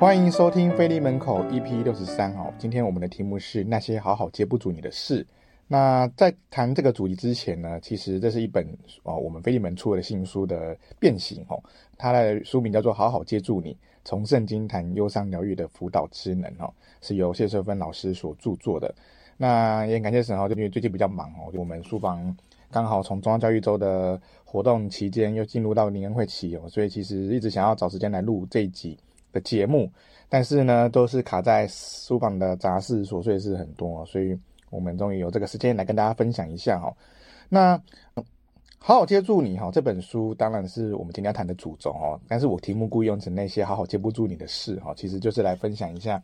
[0.00, 2.54] 欢迎收听菲利门口 EP 六十三哦。
[2.56, 5.26] 今天我们的题目是那些好好接不住你的事。
[5.66, 8.64] 那在谈这个主题之前呢，其实这是一本
[9.02, 11.60] 哦，我们菲利门出的新书的变形哦。
[11.96, 16.72] 它的书名叫做《好好接住你：从圣经谈忧伤疗愈的辅导之能》哦，
[17.02, 18.94] 是由谢淑芬老师所著作的。
[19.36, 22.36] 那也感谢神哦，就因为最近比较忙哦，我们书房
[22.70, 28.96] 刚好从中央教育周的活动期间又进入到灵恩会期哦，所以其实一直想要找时间来录这一集
[29.32, 29.90] 的节目，
[30.28, 34.38] 但是呢，都是卡在书房的杂事琐碎事很多，所以
[34.70, 36.92] 我们终于有这个时间来跟大家分享一下哈。
[37.48, 37.80] 那
[38.78, 46.20] 好好接住你哈，这本书当然是我们今天要谈的主轴哦，但是我题目故意用成那些好好接不住你的事哈，其实就是来分享一下。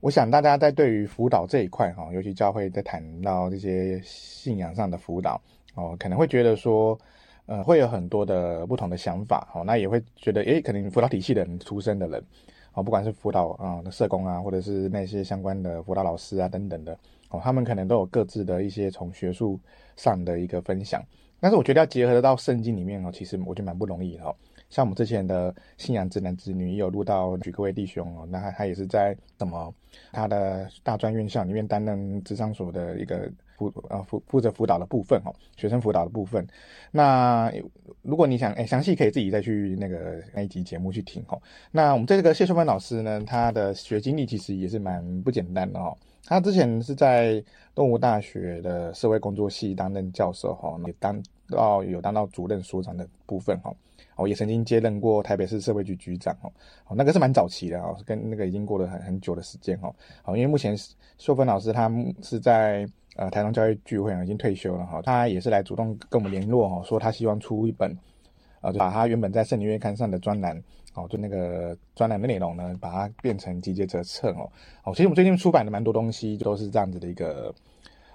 [0.00, 5.40] 我想大家在对于辅导这一块哈，尤其教会在谈到这些信仰上的辅导
[5.74, 6.98] 哦，可能会觉得说。
[7.46, 12.24] 呃，会有很多的不同的想法，哦，那也会觉得，诶，可能辅导体系的人出身的人，
[12.72, 19.60] 哦，不管是辅导啊、社工啊，或者是那些相关的辅导老师啊等等的，哦，他们可能都有各自的一些从学术
[19.96, 21.02] 上的一个分享，
[21.38, 24.34] 但是我觉得要结合到圣经里面哦，其实我觉得蛮不容易的哦。
[24.70, 29.72] 像我们之前的信仰之男之女也有录到举各位弟兄哦，那他他也是在什么
[30.10, 36.46] 他的大专院校里面担任咨商所的一个辅啊，负负责辅导的部分哦，学生辅导的部分。
[36.90, 37.52] 那
[38.02, 41.40] 如果你想诶详细可以自己再去那个那一集节目去听哦。
[41.70, 45.96] 那我们这个谢秀芬老师呢，他的学经历其实也是蛮不简单的哦。
[46.26, 47.42] 他之前是在
[47.74, 53.74] 东吴大学的社会工作系担任教授哈，也当到有当到主任所长的部分哈。
[54.16, 56.52] 哦，也曾经接任过台北市社会局局长哦，
[56.86, 59.92] 哦，那个是蛮早期的哦，跟那个已经过了很很久的时间哦。
[60.22, 60.76] 好，因为目前
[61.18, 61.90] 秀芬老师他
[62.22, 65.00] 是在呃台东教育聚会啊，已经退休了哈。
[65.02, 67.96] 他也是来主动跟我们联络哦，说他希望出一本，
[68.60, 70.56] 呃，把他原本在圣灵月刊上的专栏
[70.94, 74.50] 哦，就那个专栏的内容呢，把它变成集结成册哦。
[74.84, 77.54] 哦，其实我们最近出版的蛮多东西都是这样子的一个。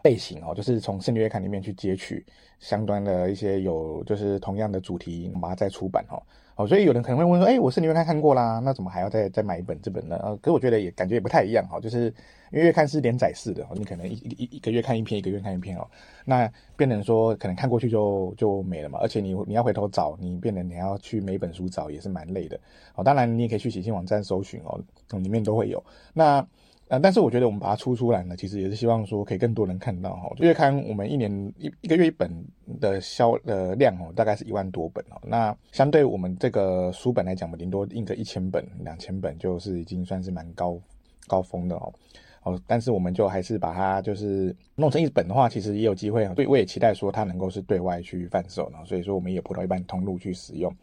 [0.01, 2.25] 类型哦，就是从圣经月刊里面去截取
[2.61, 6.23] 相关的一些有，就是同样的主题，把它再出版哦。
[6.59, 10.19] 哦，所以有人可能会问说，哎，我圣经月刊看过啦，那怎么还要再再买一本这本呢？
[10.21, 12.13] 呃，可我觉得也感觉也不太一样哈，就是
[12.51, 15.87] 因为月刊是连载式的，你可能一一一个月看一篇，一个月看一篇哦。
[16.25, 22.59] 那变成说可能看过去就就没了嘛，而且你你要回头找，你变成你要去每本书找也是蛮累的。
[22.95, 24.77] 哦，当然你也可以去写信网站搜寻哦，
[25.17, 25.81] 里面都会有。
[26.13, 26.45] 那
[26.89, 30.27] 呃，但是我觉得我们把它出出来呢，其实也是希望说可以更多人看到哈。
[30.39, 32.43] 月刊我们一年一一个月一本
[32.81, 35.21] 的销的量哦，大概是一万多本哦。
[35.21, 40.81] 那相对我们这个书本来讲，我顶多印个一千本、两千本，就是已经算是蛮高
[41.27, 41.93] 高峰的哦。
[42.41, 46.33] 哦，但是我们就还是把它就是弄成一本的话，其实也有机会啊。
[46.33, 48.79] 对，我也期待说它能够是对外去贩售呢。
[48.83, 50.73] 所以说我们也有葡萄一般通路去使用。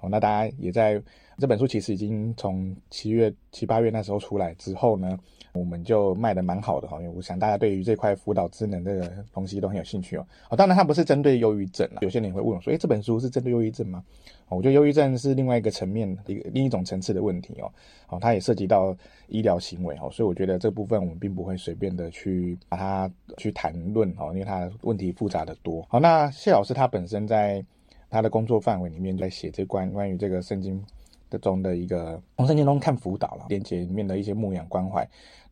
[0.00, 1.02] 哦，那大家也在
[1.38, 5.18] 这本书其实已经从七月七八月那时候出来之后呢。
[5.58, 10.26] 我们就卖的蛮好的哈，因为我想大家对于这块辅导职能这个东西都很有兴趣哦。
[10.50, 14.04] 哦，当然它不是针对忧郁症啦，有些人会问我说，诶，这本书是针对忧郁症吗？
[14.48, 17.72] 哦，我觉得忧郁症是另外一个层面，一个另一种层次的问题哦。
[18.08, 18.96] 哦，它也涉及到
[19.28, 25.84] 医疗行为哦，所以我觉得这部分我们并不会随便的去把它去谈论哦，因为它问题复杂得多。
[25.88, 27.64] 好，那谢老师他本身在
[28.08, 30.80] 他的工作范围里面在写这关关于这个圣经
[31.28, 35.06] 的中的一个从圣经中看辅导了，连接里面的一些牧养关怀。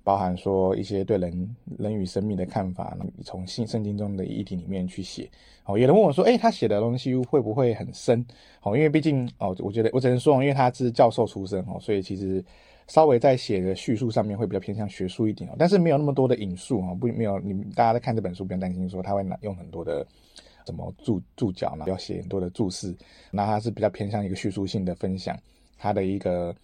[0.05, 2.95] 包含说一些对人人与生命的看法，
[3.25, 5.29] 从新圣经中的议题里面去写。
[5.65, 8.25] 哦，有人问我说，诶，他写的东西会不会很深？
[8.63, 12.45] 哦，因为毕竟哦，我觉得我只能说，因为他是教授出身哦，所以其实
[12.87, 20.07] 稍微在写的叙述上面会比较偏向学术一点哦，但是没有那么多的引述哦，不没有你大家在看这本书不用担心说他会用很多的
[20.67, 22.95] 什么注注脚呢，要写很多的注释，
[23.31, 25.35] 那他是比较偏向一个叙述性的分享，
[25.79, 26.55] 他的一个。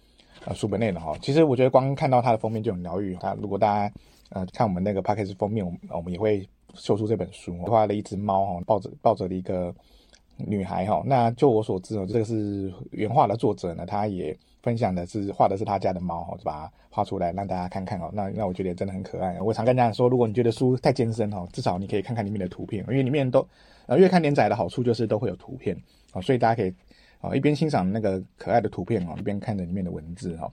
[0.45, 3.15] 呃，书本内容哈，其实我觉得光看到它的封面就很疗愈。
[3.19, 3.93] 它如果大家
[4.29, 9.71] 呃看我们那个 Podcast 封面，我们我们也会秀出这本书，画了一只猫哈，抱着抱着的一个
[10.37, 11.03] 女孩哈。
[11.05, 18.09] 那就我所知哦，这个是原画的作者呢，他也分享的是画的是他家的猫哈，就把它画出来让大家看看哦。
[18.11, 19.39] 那那我觉得真的很可爱。
[19.39, 23.47] 我常跟大家说，如果你觉得书太艰深哈，至少你可以看看里面的图片，因为里面都
[23.85, 25.77] 呃越看连载的好处就是都会有图片
[26.13, 26.73] 啊，所以大家可以。
[27.21, 30.49] 啊，一边欣赏那个可爱的图片哦，一边看着里面的文字哈。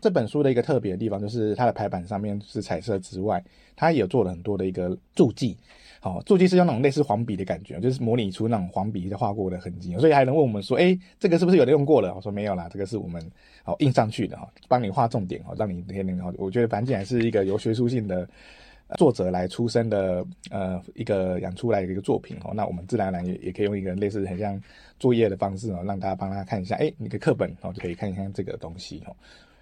[0.00, 3.42] 这本书的一个特别的地方，就是它的排版上面是彩色之外，
[3.76, 5.56] 它也有做了很多的一个注记。
[6.00, 12.14] 好，注记是用那种类似黄笔的感觉，就是模拟出那种黄笔的画过的痕迹，所以还能问我们说，哎，这个是不是有人用过了？
[12.14, 13.22] 我说没有啦，这个是我们
[13.62, 16.32] 好印上去的哈，帮你画重点哈，让你天天好。
[16.38, 18.26] 我觉得反正还是一个有学术性的。
[18.96, 24.60] 作者来出身的，呃，一个养出来的一个作品哦，那我们自然而然也也可以用一个类似很像
[24.98, 29.14] 作业的方式哦，让大家帮他看一下，哎，你的课本哦就可以看一看这个东西哦。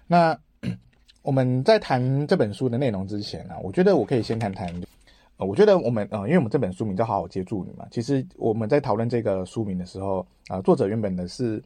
[0.07, 0.37] 那
[1.21, 4.73] 我们在谈这本书的内容之前呢、啊，我觉得我可以先谈谈。
[5.37, 11.63] 呃，我觉得我们呃，因为我们这本书名叫《好好接住你》嘛，其实我们在讨论这个书名的时候啊、作者原本的是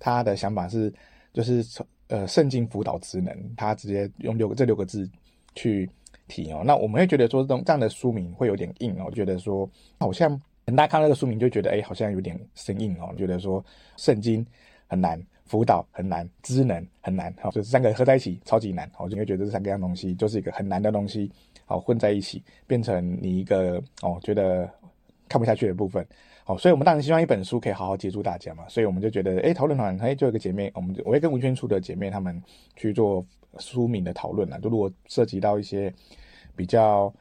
[0.00, 0.92] 他的想法是，
[1.32, 1.64] 就是
[2.08, 5.08] 呃，圣经辅导职能，他直接用六个这六个字
[5.54, 5.88] 去
[6.52, 6.62] 哦。
[6.64, 9.68] 那我们会觉得说，这种这样的书名会有点硬哦，觉得说
[9.98, 13.64] 好像很大看到这个书名就觉得，哎，好像有点生硬哦，觉得说
[13.96, 14.46] 圣经
[14.86, 15.22] 很难。
[15.44, 21.30] 辅导很难，知能很难，好，就是三个合在一起超级难，我就会觉得这三个样东西就是一个很难的东西，
[21.66, 24.66] 好，混在一起变成你一个哦觉得
[25.28, 26.06] 看不下去的部分，
[26.44, 32.42] 好，所以我们当然希望一本书可以好好接触大家嘛，所以我们就觉得，诶，讨论团，诶，就有个姐妹，我们我会跟文宣处的姐妹她们
[32.74, 33.22] 去做
[33.58, 35.92] 书名的讨论了，就如果涉及到一些
[36.56, 37.12] 比较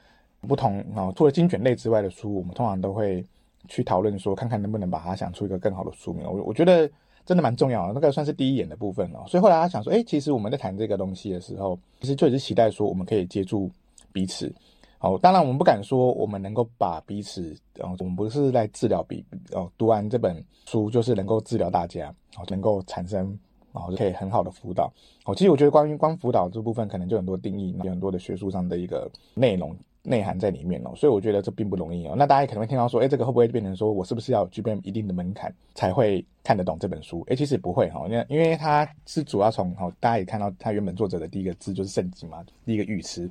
[0.47, 3.25] 不同啊，除了精选类之外的书，我们通常都会
[3.67, 6.89] 去讨论说，看看能不能把它想出一个更好的书名，我我觉得。
[7.23, 9.23] 真的蛮重要的，那个算是第一眼的部分哦。
[9.27, 13.69] 所以后来他想说，哎，其实我们在谈这个东西的时候，其实就一直期待说我们可以接住
[14.11, 14.51] 彼此。
[14.99, 23.37] 哦，当然我们不敢说我们能够把彼此，哦，我们不是在治疗彼，哦，读完这本书就是能够治疗大家，哦，能够产生，
[23.73, 24.91] 哦，可以很好的辅导。
[25.25, 29.75] 哦，其实我觉得关于光辅导这部分，可能就很多定义，有很多的学术上的一个内容。
[30.03, 32.15] 内涵在里面哦，所以我觉得这并不容易哦。
[32.17, 37.23] 那大家可能会听到说，哎，这个会不会变成说我是不是要具备一定的门槛才会看得懂这本书？
[37.29, 43.29] 哎，其实不会哈，因为因为它是主要从哈，大家也看到它原本作者的第一个字就是圣经嘛，第一个语词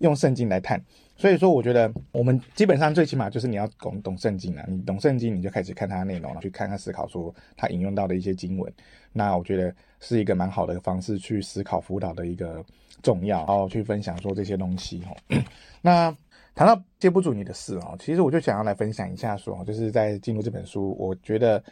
[0.00, 0.78] 用圣经来看，
[1.22, 8.72] 所以说我觉得我们基本上最起码就是你要懂懂圣经啊，你懂圣经你就开始看它的内容，去看看思考说它引用到的一些经文，
[9.12, 12.60] 那我觉得是一个蛮好的方式去思考辅导的一个
[13.04, 15.14] 重要，然后去分享说这些东西哈。
[15.80, 16.12] 那
[16.56, 21.62] 谈到接不住你的事哦，其实我就想要来分享一下说，就是在进入这本书，我觉得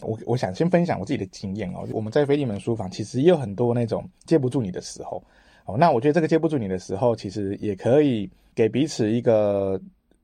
[0.00, 1.86] 我我想先分享我自己的经验哦。
[1.92, 5.22] 我们在菲利门书房其实也有很多那种接不住你的时候
[5.64, 5.76] 哦。
[5.78, 9.80] 那我觉得这个接不住你的时候，其实也可以给彼此一个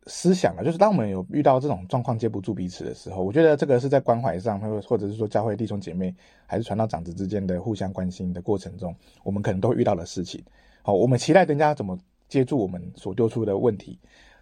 [0.06, 6.14] 思想啊，就是当我们有遇到这种状况接不住彼此的时候，我觉得这个是在关怀上，或或者是说教会弟兄姐妹
[6.46, 10.42] 还是传道长子之间的互相关心的过程中，我们可能都会遇到的事情。
[10.82, 11.98] 好，我们期待人家怎么。
[12.28, 13.96] 接住我们所丢出的问题，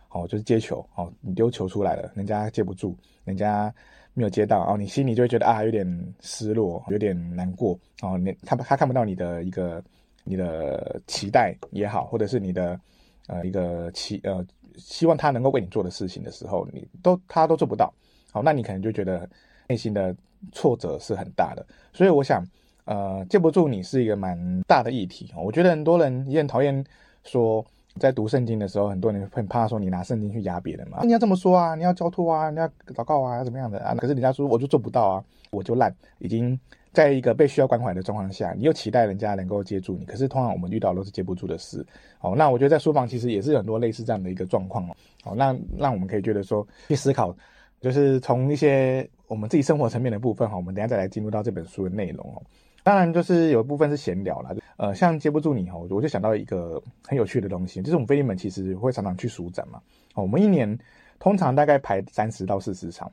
[0.08, 3.70] 哦，就是接球，哦，你丢球出来了，人家接不住，人家
[4.14, 5.86] 没有接到，哦，你心里就会觉得啊，有点
[6.22, 9.84] 失落，有点难过，哦，你他他看不到你的一个
[10.24, 12.80] 你的期待也好，或者是你的
[13.28, 14.44] 呃一个期呃
[14.76, 17.92] 希望他能够为你做的事情的时候，你都他都做不到，
[18.32, 19.28] 好，那你可能就觉得
[19.68, 20.14] 内心的
[20.50, 22.44] 挫折是很大的，所以我想，
[22.84, 26.84] 呃，接不住你是一个蛮大的议题，我觉得很多人也很讨厌
[27.22, 27.64] 说。
[28.00, 30.98] 在读圣经的时候，很多人会怕说你拿圣经去压别人嘛？
[31.04, 33.94] 你要这么说啊，你要交托啊，你要祷告啊，怎么样的啊？
[33.94, 35.94] 可是人家说我就做不到啊，我就烂。
[36.18, 36.58] 已经
[36.94, 41.84] 在一个被需要关怀的状况下，你又期待人家能够接住你，可是通常我们遇到都是接不住的事。
[42.20, 44.96] 哦，那我觉得在书房其实也是很多类似这样的一个状况哦。
[45.22, 47.36] 好，那让我们可以觉得说去思考，
[47.80, 52.40] 就是从一些我们自己生活层面的部分哈，我们等下再来进入到这本书的内容哦。
[52.82, 54.54] 当然，就是有一部分是闲聊啦。
[54.76, 59.80] 呃，像接不住你哈，我就想到一个很有趣的东西，就是我们腓利门其实会常常去书展嘛。
[60.14, 60.78] 哦，我们一年
[61.18, 63.10] 通常大概排三十到四十场。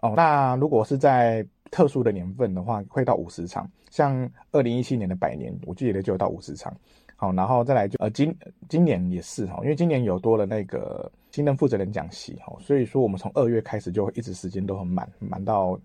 [0.00, 3.68] 哦，那如果是在特殊的年份的话，会到五十场。
[3.90, 6.72] 像二零一七年的百年，我记得就有到五十场。
[7.16, 8.32] 好，然后再来就呃今
[8.68, 15.76] 今年也是哈，因为今年有多了那个新任负责人讲席哈，所以说我们从二月开始就一直时间都很满，满到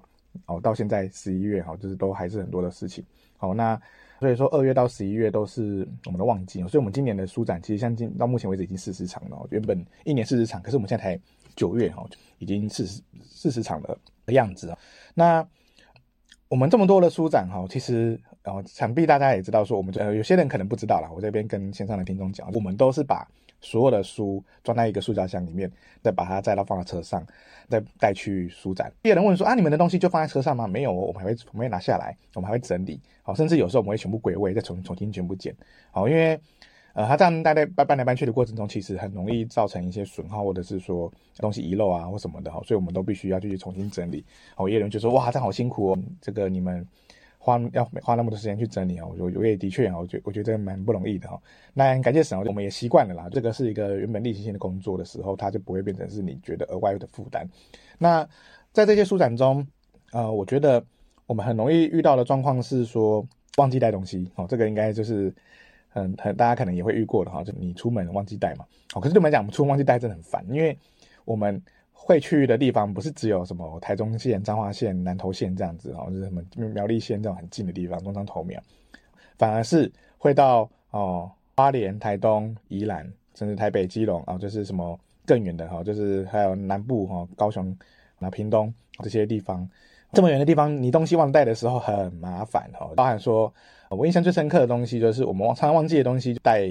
[0.45, 3.03] 哦到现在十一月哈，就是都还是很多的事情。
[3.37, 3.79] 好，那
[4.19, 9.47] 所以说二月到十一月都是我们的旺季，所以我们今年的书展其实像今到目前为止已经四十场了。
[9.49, 11.19] 原本一年四十场，可是我们现在才
[11.55, 12.05] 九月哈，
[12.37, 13.97] 已经四十四十场的
[14.33, 14.77] 样子啊。
[15.13, 15.47] 那
[16.49, 23.27] 我们这么多的书展哈，其实呃，想必大家也知道，说我们呃有些人可能不知道啦，我这边跟线上的听众讲，我们都是把。
[23.61, 25.69] 所有的书装在一个塑胶箱里面，
[26.01, 27.21] 再把它再到放到车上，
[27.67, 28.89] 再带去书展。
[29.01, 30.65] 别人问说啊，你们的东西就放在车上吗？
[30.65, 35.53] 没有，我们还会我们会拿下来，我们还会整理，好，甚至有时候我们会全部归位，再重重新全部剪，
[35.91, 36.39] 好，因为
[36.93, 44.23] 呃，它这样大概搬搬来搬去的过程中，其实很容易造成一些损耗，或者是说东西遗漏啊或什么的，哈，所以我们都必须要去重新整理。
[44.55, 46.85] 好，有人就说哇，这样好辛苦哦，这个你们。
[47.41, 51.41] 花要花那么多时间去整理啊，我我也的确啊，我觉我觉得蛮不容易的哈。
[51.73, 53.29] 那感谢神，我们也习惯了啦。
[53.31, 57.47] 这个是一个原本例行性的工作的时候，它就不会变成是你觉得额外的负担。
[57.97, 58.27] 那
[58.73, 59.65] 在这些书展中，
[60.11, 60.83] 呃，我觉得
[61.27, 65.33] 我们很容易遇到的状况是说忘记带东西哦，这个应该就是
[65.89, 68.65] 很很大家可能也会遇过的哈，就你出门忘记带嘛。
[68.93, 70.77] 哦，可是对我们来讲，我们出门忘记带真的很烦，因为
[71.25, 71.61] 我们。
[72.01, 78.59] 会去的地方不是只有什么台中县、彰化县、南投县这样子，哦，就是什么苗栗县这种很近的地方，中彰投苗，
[79.37, 83.05] 反而是会到哦花莲、台东、宜兰，
[83.35, 87.77] 甚至台北、基隆啊，就是什么更远的哈，就是还有南部哈，高雄、
[88.17, 89.69] 那屏东这些地方，
[90.13, 92.93] 这么远的地方，你东西忘带的时候很麻烦哦。
[92.95, 93.53] 包含说，
[93.89, 96.67] 我印象最深刻的东西就是我们常常忘记的东西，带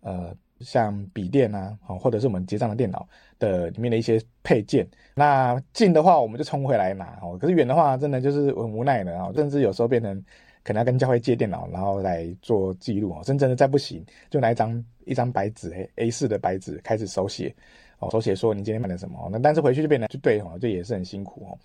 [0.00, 0.34] 呃。
[0.60, 4.84] 像笔电啊，或者是我们结账的电脑的里面的一些配件。
[5.14, 7.38] 那近的话，我们就冲回来拿哦。
[7.40, 9.30] 可是远的话，真的就是很无奈的啊。
[9.36, 10.20] 甚至有时候变成
[10.64, 13.20] 可能要跟教会借电脑，然后来做记录哦。
[13.22, 17.54] 真正的再不行，就拿一张一张白纸，A4 的白纸开始手写
[18.00, 19.28] 哦，手写说你今天买了什么。
[19.30, 21.56] 那但是回去就变成就对哦，这也是很辛苦哦。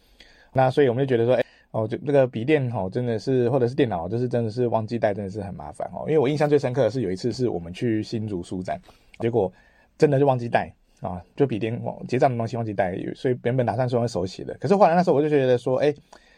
[0.51, 1.43] 那所以我们就觉得说，哎。
[1.73, 6.05] 哦，就这个笔电哦，真的是或者是电脑，就是真的是忘记带，真的是很麻烦哦。
[6.07, 8.79] 因为我印象最深刻的是有一次是我们去新竹书展，
[9.17, 9.51] 结果
[9.97, 15.91] 真的就忘记带啊，就笔电结账的东西忘记带，所以原本打算说用手写的，可是后来那时候我就觉得说，哎，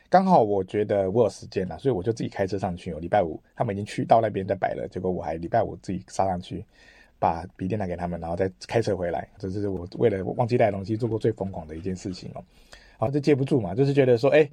[0.09, 2.93] 刚好我觉得我有时间了，所以我就自己开车上去。
[2.93, 6.63] 哦，礼拜五他们已经去到那边在摆了，结果我还礼拜五自己杀上去，
[7.19, 9.27] 把笔电拿给他们，然后再开车回来。
[9.37, 12.41] 这是我为了忘记带东西做过最疯狂的一件事情哦。
[12.97, 14.49] 好，这接不住嘛，就是觉得说，哎。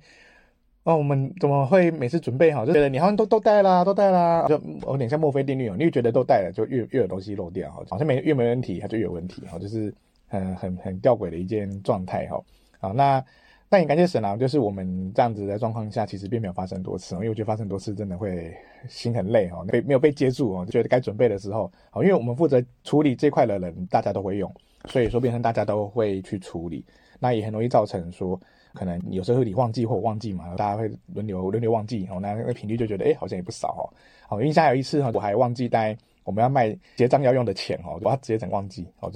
[0.84, 5.76] 哦，我们怎么会每次准备好就觉得你好像都都带啦，都带啦，就有点像墨菲定律哦。
[5.78, 9.94] 你越觉得都带了，就越越有东西漏掉，好像没越没问题，它就越有问题，哈，就是
[10.26, 12.42] 很很很吊诡的一件状态，哈。
[12.80, 13.24] 好，那
[13.70, 18.52] 那也感谢神啊，就是我们这样子的状况下，其实并没有发生多次，因为我觉得发生多次真的会
[18.88, 24.52] 心很累，哈，被没有被接住哦，就觉得该准备的时候，好，因为我们负责处理这块的人，大家都会用，
[24.86, 26.84] 所以说变成大家都会去处理，
[27.20, 28.40] 那也很容易造成说。
[28.74, 33.84] 可能有时候你忘记或忘记嘛，大家会轮流轮流忘记哦，那那个频率就觉得哎、好像也不少哦。
[34.28, 39.12] 好，印象有一次哈，我还忘记带我们要卖结账要用的钱哦，我要直接整忘记哦，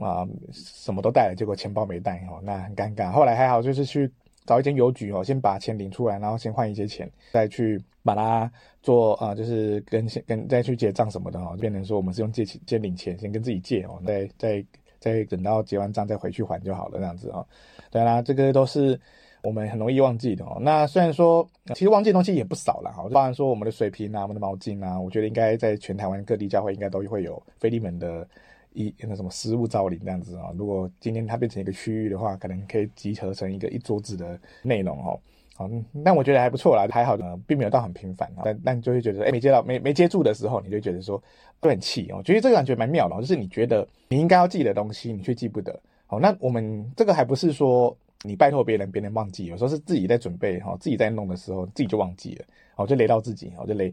[0.00, 3.10] 啊什么都带了，结果钱包没带哦，那很尴尬。
[3.10, 4.10] 后来还好，就是去
[4.46, 8.50] 找一间邮局哦，先把钱领出来，然后先换一些钱，再去把它
[8.82, 14.64] 做啊，就是跟跟再去结账什么的哦，变成说我们是用借钱先领钱，先跟自己借哦，再再。
[15.02, 17.46] 再等到结完账再回去还就好了，这样子啊、哦。
[17.92, 18.98] 对啦，这个都是
[19.42, 20.56] 我们很容易忘记的哦。
[20.62, 22.90] 那虽然说，其实忘记的东西也不少啦。
[22.90, 23.06] 哈。
[23.12, 28.26] 当然说我们的水瓶啊，我们的毛巾啊，我觉得应该在全台湾各地教会应该都会有腓利门的
[28.72, 30.54] 一那什么失物招领这样子啊、哦。
[30.56, 35.20] 如果今天它变成一个区域的话，可能可以集合成一个一桌子的内容哦。
[35.54, 38.32] 好，那我觉得还不错啦，还好呢，并没有到很频繁。
[38.42, 41.22] 但但就会觉得，哎，没接到，没没接住的时候，你就觉得说，
[41.60, 42.22] 都很气哦。
[42.24, 45.78] 觉得这个感觉蛮妙的，就是你觉得你应该要记的东西，你却记不得。
[46.12, 53.90] 好，那我们这个还不是说你拜托别人，别人忘记，有时候是自己在准备哈，自己在弄的时候，自己就忘记了，好，就雷到自己，好，就雷，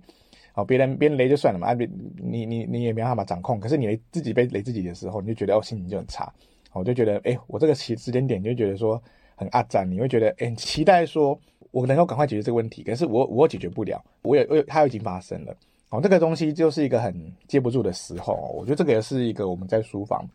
[0.52, 6.30] 好，别人别人雷就算了嘛，啊，别你你你也没办法掌控，可是你雷自己被雷自己的时候，你就觉得哦，心情就很差，
[6.74, 9.02] 我就觉得，哎，我这个时时间点就觉得说
[9.38, 11.40] 很阿杂，你会觉得，哎，期待说。
[11.72, 15.56] 我能够赶快解决这个问题，可是我我解决不了，我也我它已经发生了，
[15.92, 17.14] 哦，这个东西就是一个很
[17.48, 20.28] 接不住的时候，我觉得这个也是一个我们在书房，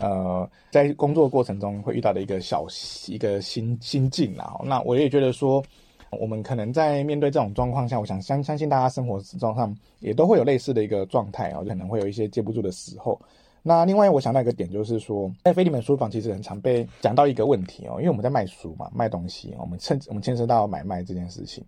[0.00, 2.66] 呃，在工作过程中会遇到的一个小
[3.06, 4.58] 一个心心境啦。
[4.64, 5.62] 那我也觉得说，
[6.10, 13.20] 我们可能在面对这种状况下，我想相相信大家生活状况也都会有类似的一个状态啊，可能会有一些接不住的时候。
[13.62, 21.62] 那另外，我想到一个点，就是说，在腓利门书房其实很常被讲到一个问题哦，因为我们在卖书嘛，卖东西，我们趁我们牵涉到买卖这件事情，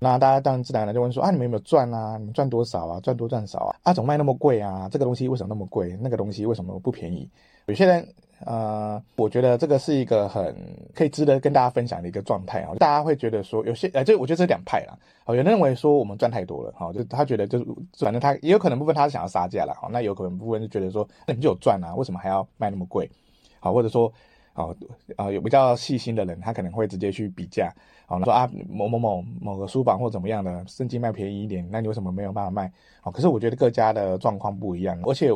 [0.00, 2.16] 那大家当然自然而然就问说啊，你们有没有赚啊？
[2.18, 2.98] 你们赚多少啊？
[2.98, 3.76] 赚多赚少啊？
[3.84, 4.88] 啊，总卖那么贵啊？
[4.90, 5.96] 这个东西为什么那么贵？
[6.00, 7.30] 那个东西为什么不便宜？
[7.66, 8.06] 有些人。
[8.44, 10.54] 呃，我觉得这个是一个很
[10.94, 12.74] 可以值得跟大家分享的一个状态啊。
[12.78, 14.96] 大家会觉得说，有些呃，这我觉得这两派啦。
[15.24, 17.66] 好，有人认为说我们赚太多了，好，就他觉得就是
[17.98, 23.10] 反正他也有可能部分他是想要杀价了，好，那有可能部分就觉得说，那你就有赚啊，为什么还要卖那么贵？
[23.58, 24.12] 好，或者说，
[24.52, 24.74] 好
[25.16, 27.72] 啊，有比较细心的人，他可能会直接去比价，
[28.04, 32.70] 好，说啊某某某某个书房或怎么样的，甚至卖便宜一点，那你为什么没有办法卖？
[33.00, 35.30] 好，可是我觉得各家的状况不一样，而且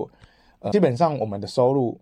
[0.58, 1.99] 呃，基本上我们的收入。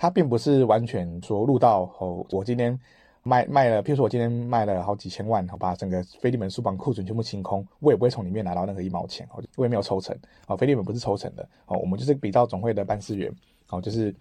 [0.00, 2.76] 它并不是完全说录到哦，我今天
[3.22, 10.16] 卖卖了，譬如说我今天卖了好几千万，好把整个腓利门书房库存全部清空，我也不会从里面拿到任何一毛钱哦，我也没有抽成，
[10.46, 13.30] 哦，腓利门不是抽成的，哦，我们就是比照总会的办事员，
[13.68, 14.14] 哦，就是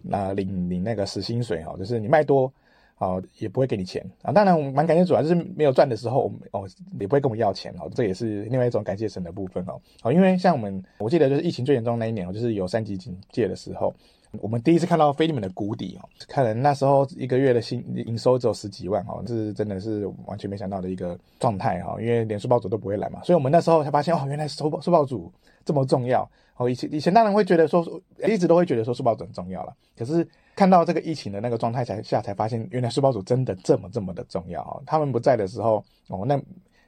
[0.00, 2.50] 那领领那个死薪水，哦，就是你卖多，
[2.96, 6.66] 哦，也不会给你钱啊，当然我们蛮感谢主啊，就是没有赚的时候，我们哦
[6.98, 13.94] 也不会跟我们要钱，哦，这也是另外一种感谢神的部分，哦，哦，因为像我们我记得就是疫情最严重那一年，哦，就是有三级警戒的时候。
[14.40, 25.32] 我们第一次看到腓利门的谷底哦，看来那时候一个月的薪营收只有十几万哦，这是真的是完全没想到的一个状态哈，因为连书报组都不会来嘛，所以我们那时候才发现哦，原来书报书报组
[25.64, 26.68] 这么重要哦。
[26.68, 27.84] 以前以前当然会觉得说，
[28.26, 34.82] 一直都会觉得说书报组很重要了，可是看到这个疫情的那个状态才下才发现，原来书报组真的这么这么的重要哦。
[34.86, 36.40] 他们不在的时候哦，那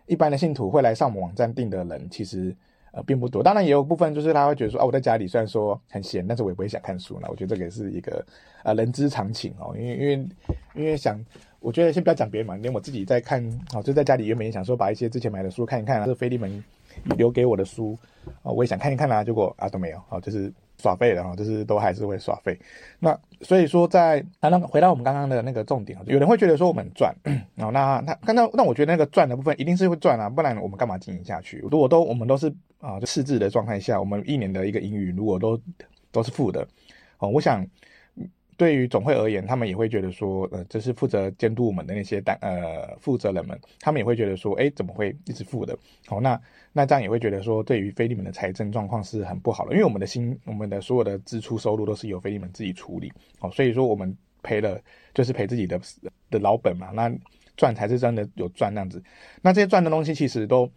[0.07, 2.55] 一般的信徒会来上我们网站订的人其实
[2.93, 3.43] 呃并不多。
[3.43, 7.29] 当然也有部分就是他会觉得说啊，我在家里虽然说很闲，但是我也不会想看书呢。
[7.31, 8.25] 我觉得这个也是一个
[8.63, 10.29] 呃人之常情哦，因为因为
[10.75, 11.19] 因为想，
[11.61, 13.45] 我觉得先不要讲别人嘛，连我自己在看，
[13.75, 16.63] 哦，就在家里原本也想说把一些之前买的书看一看啊，是菲利门
[17.17, 17.99] 留给我的书
[18.43, 20.53] 啊，我也想看一看啊，结果啊都没有，好就是。
[20.83, 22.59] 耍废了哈，就是都还是会耍废。
[23.01, 27.15] 那所以说在，在啊，那回到我们刚刚的那个重点，有人会觉得说我们赚，
[27.61, 31.59] 哦，那那那那我觉得那个赚的部分一定是会赚啊，不然我们干嘛经营下去？
[31.71, 35.61] 如果都我们都是啊，就赤字的状态下，我们一年的一个盈余如果都
[36.11, 36.67] 都是负的，
[37.19, 37.67] 哦，我想。
[38.57, 45.75] 对于总会而言，他们也会觉得说，呃，这是负责监督我们的那些单呃负责人们，他们也会觉得说，哎，怎么会一直负的？
[46.07, 46.39] 好，那
[46.75, 54.79] 那这样也会觉得说，对于腓利门的财政状况是很不好的，因为我们的薪，我们的所有的支出收入都是由腓利门自己处理，好，所以说我们赔了
[55.15, 55.81] 就是赔自己的
[56.29, 57.11] 的老本嘛，那
[57.57, 59.03] 赚才是真的有赚那样子，
[59.41, 60.71] 那这些赚的东西其实都。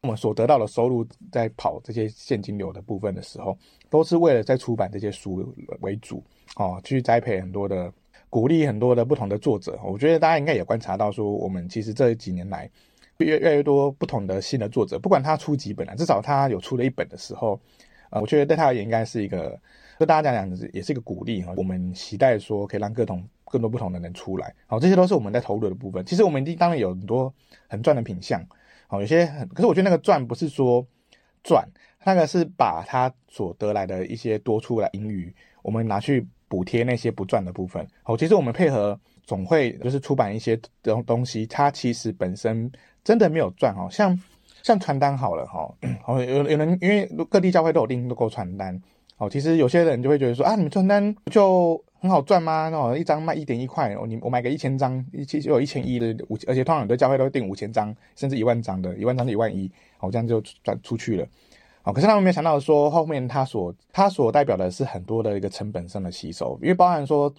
[0.00, 3.58] 我们所得到的收入，在跑这些现金流的部分的时候，
[3.90, 6.22] 都是为了在出版这些书为主，
[6.54, 7.92] 哦，去栽培很多的，
[8.30, 9.76] 鼓励很多的不同的作者。
[9.84, 12.70] 我觉得大家应该也观察到，说我们其实这几年来，
[13.16, 17.58] 越越来越多不同的新的作者，不管他出几本啊，至少他有出了一本的时候，
[18.10, 19.60] 呃，我觉得对他而言应该是一个，
[19.98, 21.52] 对大家讲讲也是一个鼓励哈。
[21.56, 26.06] 我们期待说可以让各种更多不同的人出来，好，这些都是我们在投入的部分。
[26.06, 27.34] 其实我们当然有很多
[27.66, 28.40] 很赚的品项。
[28.88, 30.84] 好，有些很，可是我觉得那个赚不是说
[31.44, 31.64] 赚，
[32.04, 37.86] 那个是把他所得来的一些多出来盈余，我们拿去补贴那些不赚的部分。
[38.02, 42.72] 好，其实我们配合总会，就是出版一些东东西，它其实本身
[43.04, 43.74] 真的没有赚。
[43.76, 44.18] 哦像
[44.62, 45.72] 像传单好了哈，
[46.04, 48.78] 哦有有人因为各地教会都有订过传单，
[49.18, 51.82] 哦，其实有些人就会觉得说啊，你们传单就。
[52.00, 52.68] 很好赚吗？
[52.68, 61.26] 那一张卖一点一块，哦你我买个一千张，其实有一千一的五，而且通常很多教会都会订五千张，甚至一万张的，一万张是一万一，好，这样就转出去了。
[61.82, 67.34] 好，可是他们没有想到说，后面他所他所代表的是很多的一个成本上的吸收，因为包含说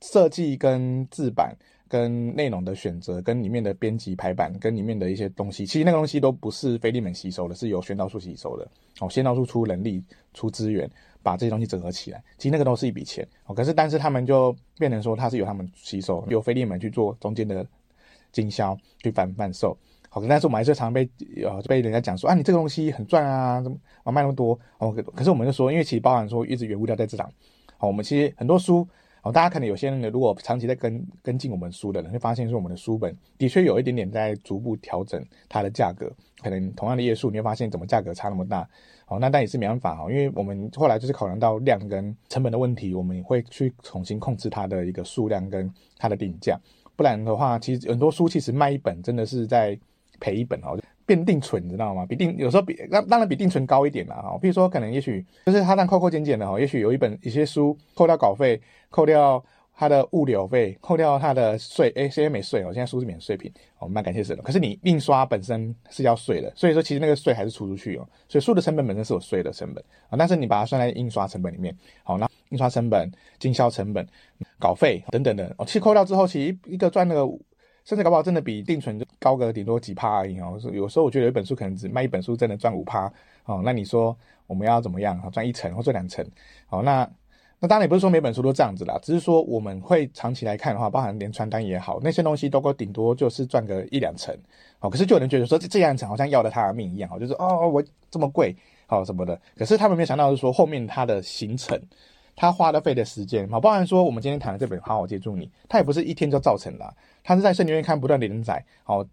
[0.00, 1.54] 设计跟制版。
[1.90, 8.68] 跟内容的选择，跟里面的编辑排版，跟里面的一些东西，其实那个东西都不是腓利门吸收的，是由宣道书吸收的。
[9.00, 10.86] 哦，宣道书出人力、出资源，
[11.28, 13.26] 把这些东西整合起来，其实那个都是一笔钱。
[13.44, 17.66] 哦，可是但是他们就变成说，它是由他们吸收，由菲利门去做中间的
[18.32, 19.76] 经销，去贩贩售。
[20.08, 21.06] 好，但是我们还是常被
[21.44, 24.58] 呃被人家讲说啊，你这个东西很赚啊，怎么啊卖那么多？
[24.78, 27.30] 哦，可是我们就说，因为其实包含说一直原物料在这档。
[27.76, 28.88] 好，我们其实很多书。
[29.22, 36.10] 哦，大家可能有些人呢，如果长期在跟跟进我们书的人，会发现说我们的书本的确有一点点在逐步调整它的价格。
[36.40, 38.68] 可能同样的页数，你会发现怎么价格差那么大？
[39.08, 46.58] 哦，那但也是没办法哈，因为我们后来就是考量到量跟成本的问题，我们会去重新控制它的一个数量跟它的定价。
[46.94, 49.76] 不然的话，其实很多书其实卖一本真的是在
[50.20, 50.78] 赔一本哦。
[51.06, 52.04] 变定存，你知道吗？
[52.04, 54.38] 比定有时候比当当然比定存高一点啦哈。
[54.42, 64.42] 比如说，可能也许就是它那扣扣减减的哈，也许有一本一些书扣掉稿费，扣掉他的物流费，扣掉他的税，哎，现在没税哦，现在书是免税品，我们蛮感谢神的。
[64.42, 68.08] 可是你印刷本身是要税的，所以说其实那个税还是出出去哦。
[68.28, 74.06] 所以书的成本本身是有税的成本啊，但是你把它算在印刷成本里面，好，那印刷成本、经销成本、
[74.58, 77.26] 稿费等等的哦，其实扣掉之后，其实一个赚那个。
[77.84, 80.60] 甚至搞不好真的比定存就高个顶多几趴而已哦。
[80.74, 83.10] 有时候我觉得有一本书可能只卖一本书，真的赚五趴
[83.46, 83.62] 哦。
[83.64, 84.14] 那你说
[84.46, 85.18] 我们要怎么样？
[85.30, 86.22] 赚一成或赚两成？
[86.66, 87.08] 好，那
[87.60, 94.36] 那当然也不是说每本书都这样子啦，只是说我们会长期来看的话，包含连传单也好，那些东西都够顶多就是赚个一两成。
[94.78, 98.54] 好，可是就有人觉得说这这样成好像要了他的命一样，哦，就是哦我这么贵，
[98.86, 99.40] 好什么的。
[99.56, 101.80] 可是他们没有想到是说后面他的行程。
[102.40, 106.94] 他花的费的时间，好，包含说我们今天谈的这本《好好接住你》，它也不是一天就造成的，
[107.24, 109.04] 它是在圣经月刊不断连载，好，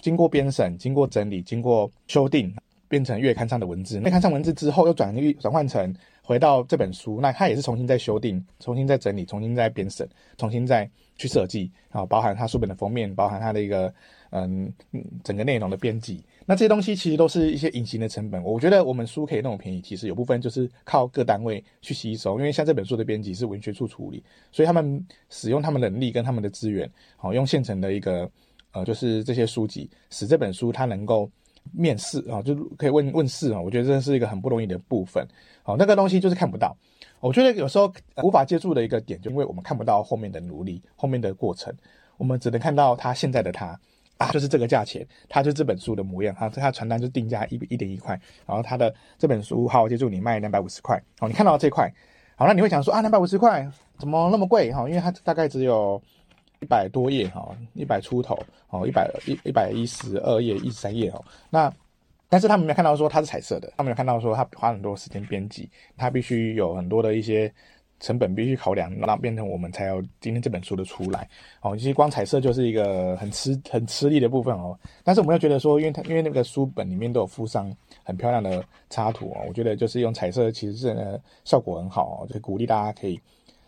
[0.00, 2.50] 经过编审、经过整理、经过修订，
[2.88, 4.00] 变成月刊上的文字。
[4.00, 5.94] 那刊上文字之后，又转转换成
[6.30, 13.92] 回到这本书，那它也是重新再修订、重新再整理、重新再编审、重新再去设计，啊，包含它书本的封面，包含它的一个
[14.30, 14.72] 嗯
[15.24, 16.22] 整个内容的编辑。
[16.46, 18.40] 那这些东西其实都是一些隐形的成本。
[18.44, 22.38] 我觉得我们书可以那么便宜，其实有部分就是靠各单位去吸收。
[22.38, 28.30] 因为像这本书的编辑是文学处处理，所以他们使用他们能力跟他们的资源，好，用现成的一个
[28.70, 31.28] 呃，就是这些书籍，使这本书它能够
[31.72, 33.60] 面试啊，就可以问问事啊。
[33.60, 35.26] 我觉得这是一个很不容易的部分。
[35.62, 36.76] 好，那个东西就是看不到。
[37.20, 37.92] 我觉得有时候
[38.22, 41.74] 无法接触的一个点，就因为我们看不到后面的努力，后面的过程，
[42.16, 43.78] 我们只能看到他现在的他。
[44.18, 51.90] 啊，就是这个价钱，他就这本书的模样，它它传单就定价一一点一块，然后他的这本书，好，我接住你卖两百五十块，好，你看到这块，
[52.36, 53.66] 好，那你会想说啊，两百五十块
[53.98, 54.70] 怎么那么贵？
[54.74, 55.98] 哈，因为它大概只有
[56.60, 61.72] 一百多页，哈，一百出头，哦，一百一一百一十二页、一十三页，哦，那
[62.28, 67.52] 但是他们没有看到说它是彩色的，他们没有看到说他花很多时间编辑，他必须有很多的一些。
[68.02, 71.28] 成本必须考量，然后变成我们才有今天这本书的出来
[71.60, 71.76] 哦。
[71.76, 74.74] 其实光彩色就是一个很吃很吃力的部分哦。
[75.04, 77.70] 但是我们又觉得说，因为它因为那个书本里面都有附上
[78.02, 83.20] 很漂亮的插图哦，我觉得就是用彩色其实是效果很好哦，就鼓励大家可以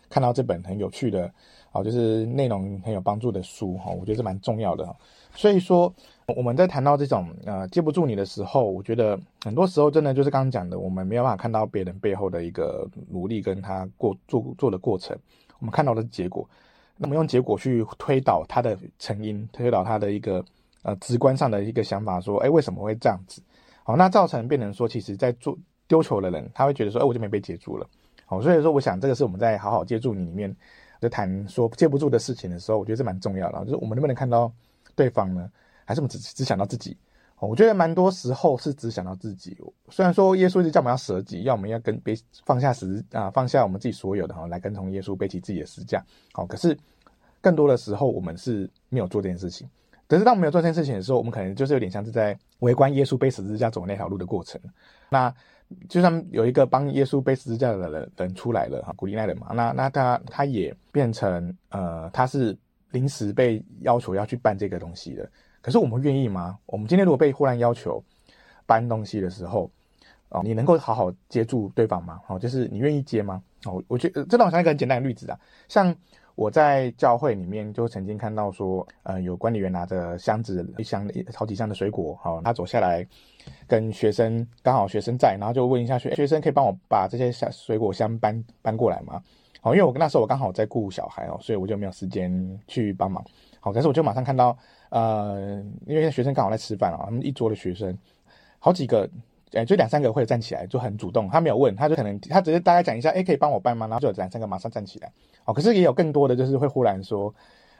[0.09, 1.31] 看到这本很有趣的
[1.73, 3.91] 哦，就是内容很有帮助的书哈。
[3.91, 4.95] 我觉得这蛮重要的。
[5.35, 5.93] 所以说。
[6.37, 15.17] 我们在谈到这种呃接不住你的时候，我觉得很多时候真的就是刚刚讲的，我们没有办法看到别人背后的一个努力跟他过做做的过程，
[15.59, 16.47] 我们看到的结果，
[16.95, 20.41] 那么用结果去推导他的成因，推导他的一个
[20.83, 23.41] 呃直观上的一个想法，说，哎，为什么会这样子？
[23.83, 25.57] 好，那造成变成说，其实在做
[25.89, 27.85] 丢球的人，他会觉得说，哎，我就没被接住了。
[28.25, 30.55] 好，所以说，我想这个是我们在好好接住你里面
[31.03, 34.51] 在谈说接不住的事情的时候，我觉得这蛮重要的，就是我们能不能看到
[34.95, 35.49] 对方呢？
[35.85, 36.97] 还是我们只只想到自己？
[37.39, 39.57] 哦我觉得蛮多时候是只想到自己。
[39.89, 46.01] 虽然说耶稣一直叫我们要舍己，要我们要跟背放下十啊，放下我们自己所有的哈，来跟从耶稣背起自己的十字架。
[46.31, 46.77] 好，可是
[47.41, 49.67] 更多的时候我们是没有做这件事情。
[50.07, 54.61] 可是当我们没有做这件事情的时候，我们可能就是有点像是在围观耶稣背十字架走那条路的过程。
[55.09, 55.33] 那
[55.89, 62.57] 就算有一个帮耶稣背十字架的人人出来了哈，古利奈人嘛，那那他他也变成呃，他是
[62.91, 65.29] 临时被要求要去办这个东西的。
[65.61, 66.57] 可是我们愿意吗？
[66.65, 68.03] 我们今天如果被忽然要求
[68.65, 69.71] 搬东西的时候，
[70.29, 72.19] 哦，你能够好好接住对方吗？
[72.27, 73.41] 哦，就是你愿意接吗？
[73.65, 75.95] 哦，我觉得这让我想一个很简单的例子啊，像
[76.35, 83.05] 我在教会里面就曾经看到说，呃，有管理员拿着箱子一箱好几箱的水果，好，他走下来
[83.67, 89.21] 跟学生刚好学生在，然后就问一下学学生可以帮我把这些箱水果箱搬搬过来吗？
[89.61, 93.23] 哦，因为我那时候我刚好在顾小孩哦，所以我就没有时间去帮忙。
[93.59, 94.57] 好，可是我就马上看到。
[94.89, 97.97] 呃，因为学生刚好在吃饭啊，他们一桌的学生，
[98.59, 99.09] 好几个，
[99.53, 101.29] 哎，就两三个会站起来，就很主动。
[101.29, 103.87] 他没有问，他就可能他只是大概讲一下，哎，可以帮我办吗？
[103.87, 105.11] 然后就有两三个马上站起来。
[105.45, 107.33] 哦，可是也有更多的就是会忽然说，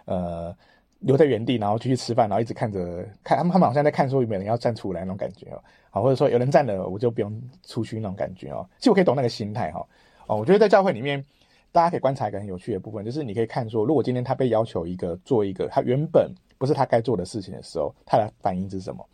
[0.06, 0.56] 呃，
[1.00, 8.68] 留在原地，然后继续吃饭，然后一直看着看他们，他们好像在看说有没有人要站出来那种感觉哦，好，或者说有人站了，我就不用出去那种感觉哦。
[8.78, 9.86] 其实我可以懂那个心态哈。
[10.28, 11.24] 哦，我觉得在教会里面，
[11.72, 16.32] 大家可以观察一个很有趣的部分，就是你可以看说，如果今天他被要求一个做一个他原本。
[16.56, 19.06] 不是他该做的事情的时候，他的反应是什么？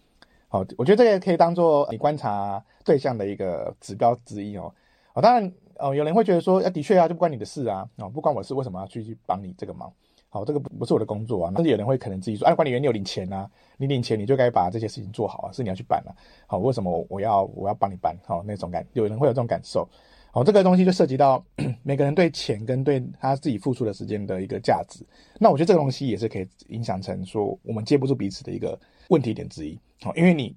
[0.51, 4.73] 好，我觉得这个可以当做你观察对象的一个指标之一哦。
[5.13, 9.93] 哦，当然，哦，有人会觉得说，啊，的确啊，就不关你的事啊，哦，不关我事，为什么要去去帮你这个忙？
[10.27, 11.51] 好，这个不是我的工作啊。
[11.53, 16.09] 但是有人会可能自己说，啊，管理员你有领钱啊，你领钱你就该把这些事情做好啊，是你要去办啊。
[16.47, 18.17] 好，为什么我要我要帮你办？
[18.25, 19.87] 好，那种感，有人会有这种感受。
[20.31, 21.43] 好，这个东西就涉及到
[21.83, 25.05] 每个人对钱跟对他自己付出的时间的一个价值。
[25.39, 28.79] 那我觉得这个东西也是可以影响成说我们接不住彼此的一个
[29.09, 29.77] 问题点之一。
[30.01, 30.55] 好，因为你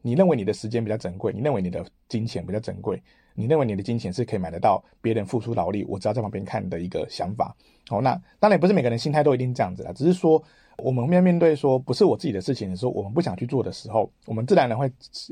[0.00, 3.02] 你认为你的时间比较珍贵，你认为你的金钱比较珍贵，
[3.34, 7.54] 你认为你的金钱是可以买得到别人付出劳力，我只要在旁边看的一个想法。
[7.88, 10.42] 好，那当然不是每个人心态都一定这样子啦，只是说
[10.78, 14.90] 我们面面对说不是我自己的事情的时候，我们不想去做的时候，我们自然而然会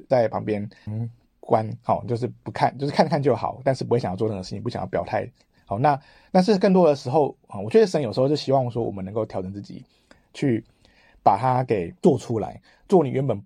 [0.08, 1.08] 在旁边嗯。
[1.40, 5.26] 关好，就是不看，就是看看就好，但是不会想要做任何事情，不想要表态。
[5.64, 5.98] 好，那
[6.30, 9.82] 但是更多的时候啊，我觉得神有时候就希望说，我们能够调整自己，
[10.34, 10.62] 去
[11.28, 13.38] 把它给做出来，做你原本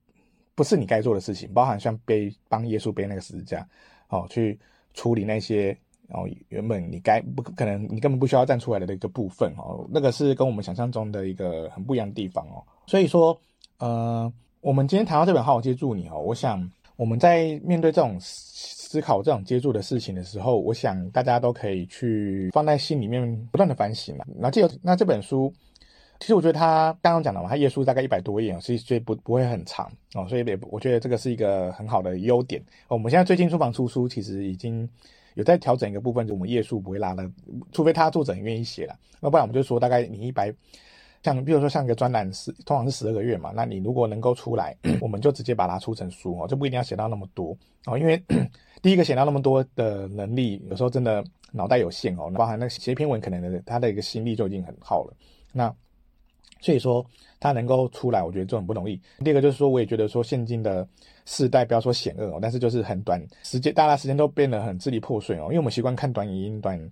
[0.55, 3.67] 不是你该做的事情，包含像背帮耶稣背那个十字架，
[4.07, 4.57] 哦，去
[4.95, 5.77] 处理那些
[6.11, 12.63] 哦原本你该不可能，你根本不需要站出来的一个部分哦，那个是跟我们想象中的一个很不一样的地方哦。
[12.87, 13.37] 所以说，
[13.79, 16.71] 呃，我们今天谈到这本《好好接住你》哦，我想。
[16.97, 24.25] 我们在面对这种思考、这种接住的事情的时候，我想大家都可以去放在心里面，不断的反省嘛。
[24.39, 25.53] 那这那这本书，
[26.23, 32.63] 其实我觉得他刚刚讲的嘛，他页数大概一百多页，所以所以不不会很长哦，所以也我觉得这个是一个很好的优点。
[32.87, 34.89] 我们现在最近书房出书，其实已经
[35.35, 37.29] 有在调整一个部分，就我们页数不会拉的，
[37.73, 40.55] 除非他作者很愿意写了，那不然我们就说大概你一百。
[41.25, 47.57] 像比如说像一个专栏是通常是十二个月嘛，那你如果能够出来，我们就直接把它出成书哦，就不一定要写到那么多
[47.87, 48.21] 哦，因为
[48.83, 55.15] 第一个写到那么多的能力，有时候真的脑袋有限哦，包含那写一篇文可能的他的一个心力就已经很耗了，
[55.53, 55.73] 那
[56.63, 57.05] 所以说
[57.39, 58.99] 他能够出来，我觉得就很不容易。
[59.23, 60.89] 第二个就是说，我也觉得说现今的
[61.27, 66.91] 世代不要说险恶哦，但是就是很短时间，大家时间都变得很支离破碎哦，因为我们习惯看短影音、短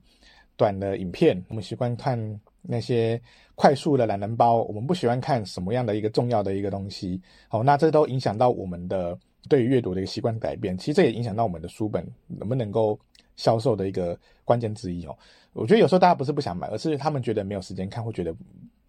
[0.59, 2.41] 短的影片，我们习惯看。
[2.63, 3.19] 那些
[3.55, 10.77] 快速的懒人包，我们不喜欢看什么样的一个重要的一个东西，好，那这都影响到我们的对于阅读的一个习惯改变。
[10.77, 13.01] 其实这也影响到我们的书本能不能够
[13.37, 15.17] 销售的一个关键之一哦。
[15.55, 18.31] 我觉得有时候大家不是不想买，而是他们觉得没有时间看，会觉得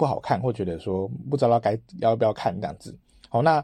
[0.01, 2.97] 不好看，或觉得说不知道该要不要看这样子。
[3.29, 3.63] 好，那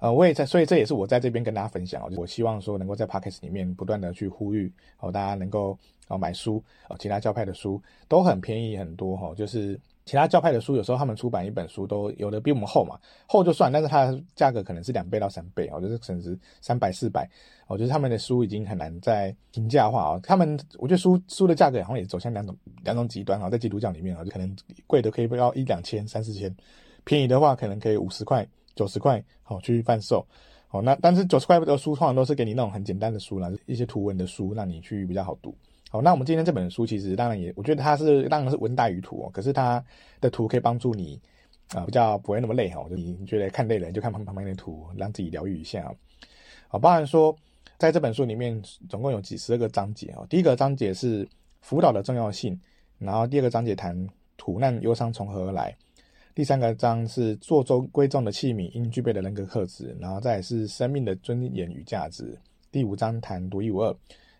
[0.00, 4.70] 呃，我也在，所以这也是我在这边跟大家分享哦，我希望说能够在 Podcast 里面不断的去呼吁
[5.00, 17.28] 哦，大家能够哦买书哦，其他教派的书都很便宜很多哈，就是其他教派的书有时候他们出版一本书都有的比我们厚嘛，厚就算，但是它价格可能是两倍到三倍哦，就是甚至三百四百，
[17.66, 26.52] 我觉得他们的书已经很难再平价化哦，他们我觉得书书的价格好像也走向两种两种极端啊，在基督教里面啊，就可能贵的可以不要一两千三四千，
[27.04, 28.48] 便宜的话可能可以五十块。
[28.74, 30.24] 九十块，好去贩售，
[30.68, 35.52] 好那但是九十块的书通常都是给你那种很简单的书啦，一些图文的书，让你去比较好读。
[35.90, 39.82] 好，那我们今天这本书其实当然也，我觉得它是当然是文大于图哦，可是它
[40.20, 41.18] 的图可以帮助你
[41.74, 42.86] 啊，比较不会那么累哈。
[42.90, 45.90] 就你觉得看累了，就看旁旁边的图，让自己疗愈一下。
[46.68, 47.34] 好，包含说
[47.78, 50.26] 在这本书里面总共有几十二个章节哦。
[50.28, 51.26] 第一个章节是
[51.62, 52.60] 辅导的重要性，
[52.98, 54.06] 然后第二个章节谈
[54.38, 55.74] 苦难忧伤从何而来。
[56.34, 62.38] 第三个章是做中贵重的器皿应具备的人格特质，然后再是生命的尊严与价值。
[62.70, 63.96] 第五章谈独一无二，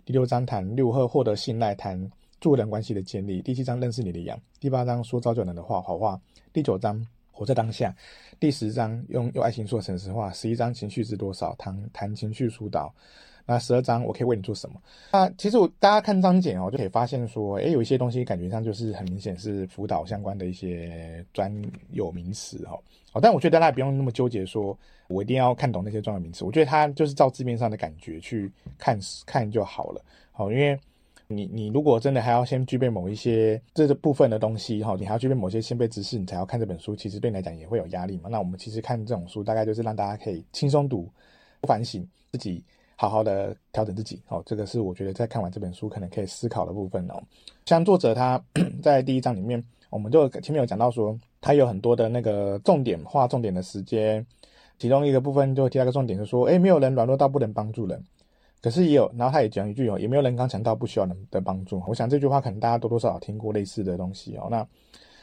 [0.08, 3.42] 第六章谈六合获得信赖，谈助人关系的建立。
[3.42, 6.18] 第七章认识你的羊，第八章说造就人的话好话，
[6.50, 7.94] 第九章活在当下，
[8.40, 12.90] 第十章用用爱心说诚实话，十一章情绪是多少，谈谈情绪疏导。
[13.50, 14.78] 那十二章我可以为你做什么？
[15.10, 21.50] 那其实我大家看章节哦，就可以发现说，诶，有一些东西感觉上就是很明显是辅导相关的一些专
[21.92, 22.78] 有名词哦。
[23.14, 26.44] 哦，但我觉得大家不用那么纠结，说我一定要看懂那些专有名词。
[26.44, 30.04] 我觉得它就是照字面上的感觉去看看就好了。
[30.30, 30.78] 好，因为
[31.26, 38.28] 你你如果真的还要先具备某一些这个部分的东西哈，你还要具备某些先备知识，你才要看这本书，其实对你来讲也会有压力嘛。
[38.28, 41.10] 那我们其实看这种书，大概就是让大家可以轻松读，
[41.62, 42.62] 不反省自己。
[43.00, 47.22] 好好的调整自己，哦，这个是我觉得在看完这本书可能可以思考的部分哦。
[47.64, 48.42] 像作者他
[48.82, 54.26] 在第一章里面，我们就前面有讲到说，他有很多的那个重点画重点的时间，
[54.80, 58.02] 其中一个部分就提到一个重点，就是说，诶，没有人软弱到不能帮助人，
[58.60, 61.80] 可是也有，然后他也讲一句哦，也没有人刚强到不需要人的帮助。
[61.86, 64.48] 我想这句话可能大家多多少少听过类似的东西哦。
[64.50, 64.66] 那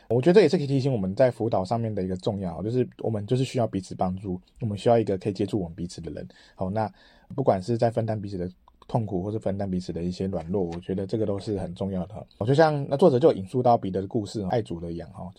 [0.07, 6.25] 我觉得也是可以提醒我们在辅导上面的一个重要，就是我们就是需要彼此帮助，我们需要一个可以接触我们彼此的人。
[6.55, 6.89] 好，那。
[7.33, 8.49] 不管是在分担彼此的
[8.87, 12.27] 痛苦，或是分担彼此的一些软弱，我觉得这个都是很重要的。
[12.37, 15.31] 我就像那作者就引述到彼得的故事，爱主的羊哈，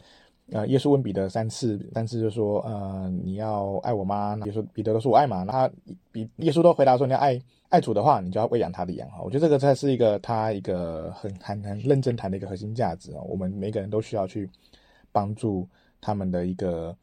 [0.51, 4.37] 呃，耶稣问彼得三次，三次就说，呃，你要爱我吗？
[4.44, 5.70] 耶稣彼得都说我爱嘛，那他
[6.11, 9.20] 比耶稣都回答说，你要爱爱主的话，你就要喂养他的羊哈。
[9.22, 13.20] 我觉得这个才是一个他一个 很很很认真谈的一个核心价值啊。
[13.22, 14.49] 我们每个人都需要去
[15.12, 15.66] 帮助
[16.01, 16.96] 他们的一个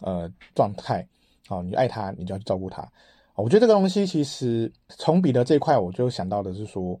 [0.00, 1.06] 呃状态，
[1.46, 2.86] 好，你爱他，你就要去照顾他。
[3.36, 6.98] 我觉得这个东西其实从彼得这一块，我就想到的是说，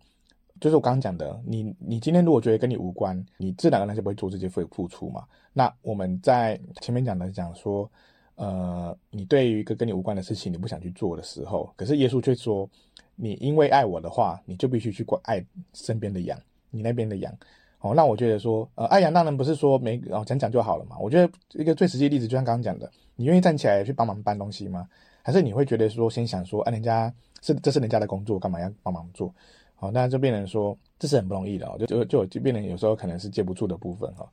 [0.60, 5.24] 就是我刚刚讲的，你你今天如果觉得跟你无关，你自然而然就不会做这些付付出嘛。
[5.52, 7.88] 那我们在前面讲的讲说，
[8.34, 12.68] 呃，你对于一个跟你无关的事情，你不想去做的时候，可是耶稣却说，
[13.14, 15.40] 你因为爱我的话，你就必须去关爱
[15.72, 16.36] 身边的羊，
[16.70, 17.32] 你那边的羊。
[17.78, 20.96] 哦，那我觉得说，呃，爱羊当然不是说没哦讲讲就好了嘛。
[20.98, 24.88] 我觉得一个最实际的例子，就像刚刚讲的，你愿意站起来去帮忙搬东西吗？
[25.24, 27.10] 还是你会觉得说，先想说，啊，人家
[27.40, 29.34] 是这是人家的工作，干嘛要帮忙做？
[29.74, 34.30] 好，那就变成说，这是很不容易的，就就就就变成有时候可能是接不住的部分哈。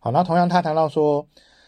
[0.00, 1.24] 好，那同样他谈到说，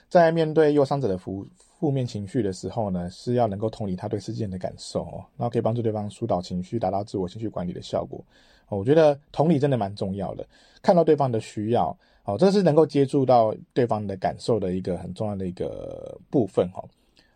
[0.08, 8.22] 在面对忧伤者的负负面情绪的时候呢，是要能够同理他对事件的感受哦，然后可以帮助对方疏导情绪，达到自我情绪管理的效果。
[8.68, 10.44] 我觉得同理真的蛮重要的，
[10.82, 16.82] 看到对方的需要，哦，这是能够接触到对方的感受的一个很重要的一个部分哈。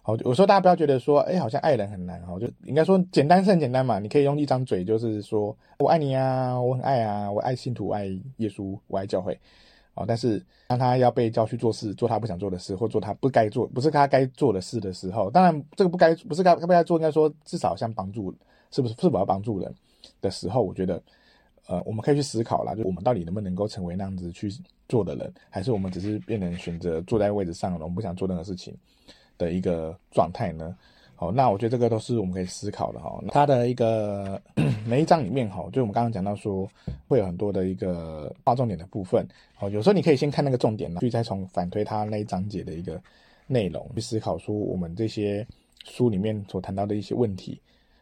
[0.09, 3.99] 好，我说大家不要觉得说，哎，好像爱人很难哈，就应该说简单是很简单嘛。
[3.99, 8.07] 你可以用一张嘴，就是说我爱你啊，我很爱啊，我爱信徒，爱
[8.38, 9.38] 耶稣，我爱教会。
[9.92, 18.35] 哦，但是当他要被叫去做事，做他不想做的事，或做他不该做，不是他该做的事的时候，当然这个不该不是该不该做，应该说至少像帮助，
[18.71, 19.71] 是不是是否要帮助人
[20.23, 21.03] 的时候，我觉得，
[21.66, 24.51] 呃，我们可以去思考啦，就我们到底能不能够成为那样子去
[24.88, 28.75] 做的人，还是我们只是变成选择坐在位置上了，我们不想做任何事情。
[29.38, 30.77] 的一个状态呢，
[31.14, 33.22] 好，那我觉得这个都是我们可以思考的哈。
[33.29, 34.40] 它的一个
[34.85, 36.68] 每一章里面哈，就我们刚刚讲到说，
[37.07, 39.27] 会有很多的一个划重点的部分。
[39.55, 43.01] 好，有时候你可以先看那个重点，去再从反推它那一章节的一个
[43.46, 45.46] 内容去思考，出我们这些
[45.85, 47.61] 书里面所谈到的一些问题。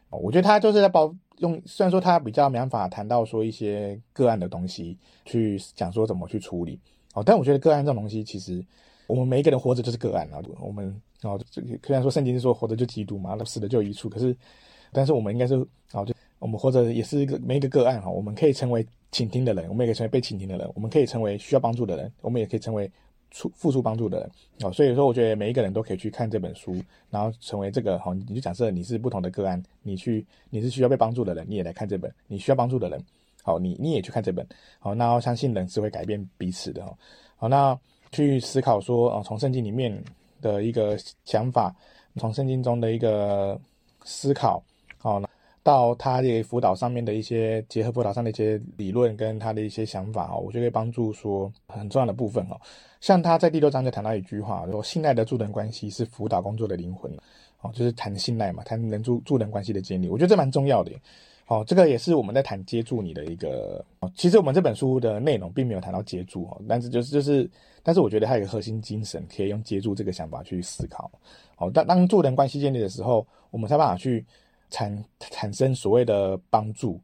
[0.09, 6.79] 我觉得他就是在包用，虽然说他比较没办法谈到说一些个案的东西，去讲说怎么去处理。
[7.13, 8.65] 哦，但我觉得个案这种东西其实。
[9.07, 14.35] 我们每一个人活着就是个案啊，我们哦，这个虽然说圣经是说活着就基督嘛，那死了就一处，可是，
[14.91, 15.55] 但是我们应该是
[15.93, 22.89] 哦，就我们活着也是一个每一个个案哈，我们可以成为倾听的人，我们也可以成为被倾听的人，我们可以成为需要帮助的人，我们也可以成为
[23.31, 24.71] 出付出帮助的人哦。
[24.71, 26.75] 所以说，我觉得每一个人都可以去看这本书，
[27.09, 33.03] 然后成为这个好，你就假设你是不同的个案，你去你是需要被帮助的人，你也来看这本；你需要帮助的人，
[33.41, 34.45] 好，你你也去看这本。
[34.79, 36.95] 好，那我相信人是会改变彼此的哦。
[37.37, 37.77] 好，那
[38.11, 39.91] 去思考说哦，从圣经里面
[40.41, 41.75] 的一个想法，
[42.17, 43.59] 从圣经中的一个
[44.03, 44.63] 思考，
[45.01, 45.23] 哦。
[45.63, 52.57] 到他的辅导上面的一些结合辅导上的一些理论跟他的一些想法哦，我觉得可以帮助说很重要的部分哦。
[53.01, 57.11] 像他在第六章就谈到一句话，说信赖的助人关系是辅导工作的灵魂
[57.59, 60.91] 哦，就是谈信赖嘛，谈人助助人关系的建立，我觉得这蛮重要的。
[61.47, 64.09] 哦，这个也是我们在谈接住你的一个哦。
[64.15, 67.49] 其实我们这本书的内容并没有谈到接住哦，但是就是就是，
[67.87, 71.09] 但是我觉得它有一个核心精神，可以用接住这个想法去思考。
[71.55, 74.25] 哦，当当助人关系建立的时候，我们才办法去。
[74.69, 76.99] 产产生所谓的帮助，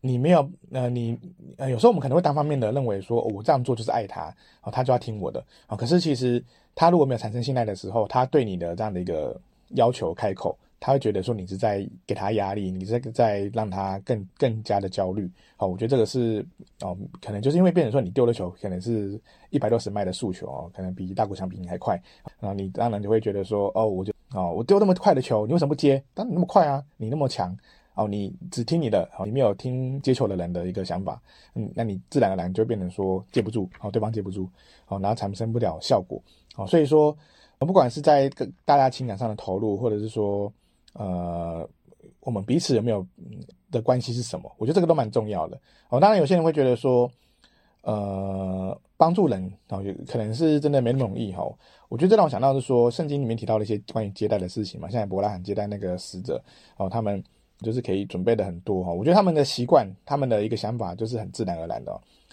[0.00, 1.16] 你没有呃，你
[1.56, 5.76] 呃，有时候我们可能会单方面的认为说，我这样做就是爱他，哦，他就要听我的啊，哦。
[5.76, 6.42] 可是其实
[6.74, 9.40] 他如果没有产生信赖的时候，他对你的这样的一个
[9.76, 15.30] 要求开口，他会觉得说你是在给他压力，你是在让他更更加的焦虑。
[15.58, 16.44] 哦，我觉得这个是
[16.80, 22.00] 哦，可能就是因为变成说你丢的球可能是一百六十迈的速球哦，可能比大谷翔平还快，
[22.40, 24.12] 然后你当然就会觉得说，哦，我就。
[24.34, 26.02] 哦，我丢那么快的球，你为什么不接？
[26.12, 27.56] 当你那么快啊，你那么强，
[27.94, 31.22] 哦，你只听你的，哦，你没有听接球的人的一个想法，
[31.54, 34.50] 嗯，那你自然而然就变成说接不住，哦，对方接不住，
[34.88, 36.20] 哦，然后产生不了效果，
[36.56, 37.16] 哦，所以说，
[37.60, 38.28] 不管是在
[38.64, 40.52] 大家情感上的投入，或者是说，
[40.98, 41.68] 呃，
[42.20, 43.06] 我们彼此有没有
[43.70, 44.50] 的关系是什么？
[44.58, 47.10] 我觉得这个都蛮重要的，哦，当然有些人会觉得说。
[47.82, 51.54] 呃，帮助人啊，有、哦、可能是真的没那么容易哈、哦。
[51.88, 56.42] 我觉得这让我想到是说，圣经里面提到了一些关于接待的事情嘛，像伯拉罕接待那个使者
[56.78, 57.22] 哦，他们
[57.60, 58.94] 就是可以准备的很多哈、哦。
[58.94, 61.92] 我觉得他们的习惯，他们的一个想法就是很自然而然的。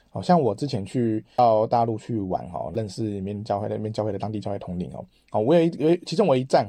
[0.10, 5.06] 好、哦、像我之前去到大陆去玩哈、认识里面教会那边教会的当地教会统领哦。
[5.34, 6.68] 哦，我有一有其中我一站，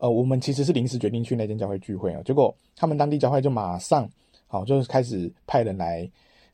[0.00, 4.10] 呃，我们其实是临时决定去那间教会聚会啊、哦，结果他们当地教会就马上
[4.48, 6.10] 好、哦，就是开始派人来。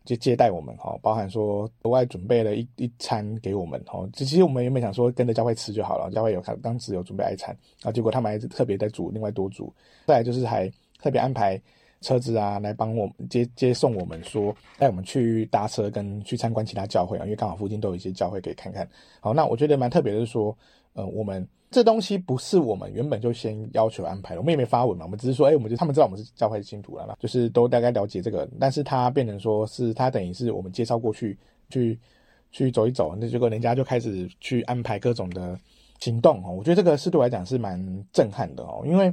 [0.06, 4.08] 就接待我们哈，包含说额外准备了一一餐给我们哈。
[4.12, 9.74] 其实我们原本想说跟着教会吃就好了，教会有看当时有准备爱餐啊，结果他们还是特别在煮，另外多煮。
[10.06, 11.60] 再来就是还特别安排
[12.02, 18.88] 车子啊来帮我们接接送我们，说带我们去搭车跟去参观其他教会啊，因为刚好附近都有一些教会可以看看。
[19.18, 20.56] 好，那我觉得蛮特别的是说，
[20.92, 21.44] 呃，我们。
[21.70, 31.36] 这东西不是我们原本就先要求安排的，我们也没发文嘛，我们只是说，哎，我们就他们知道我们是教会信徒了嘛，就是都大概了解这个，但是他变成说是他等于是我们介绍过去，
[31.68, 31.98] 去
[32.52, 35.58] 去走一走，那结果人家就开始去安排各种的
[35.98, 39.12] 行动哦，我觉得这个是对我来讲是蛮震撼的哦，因为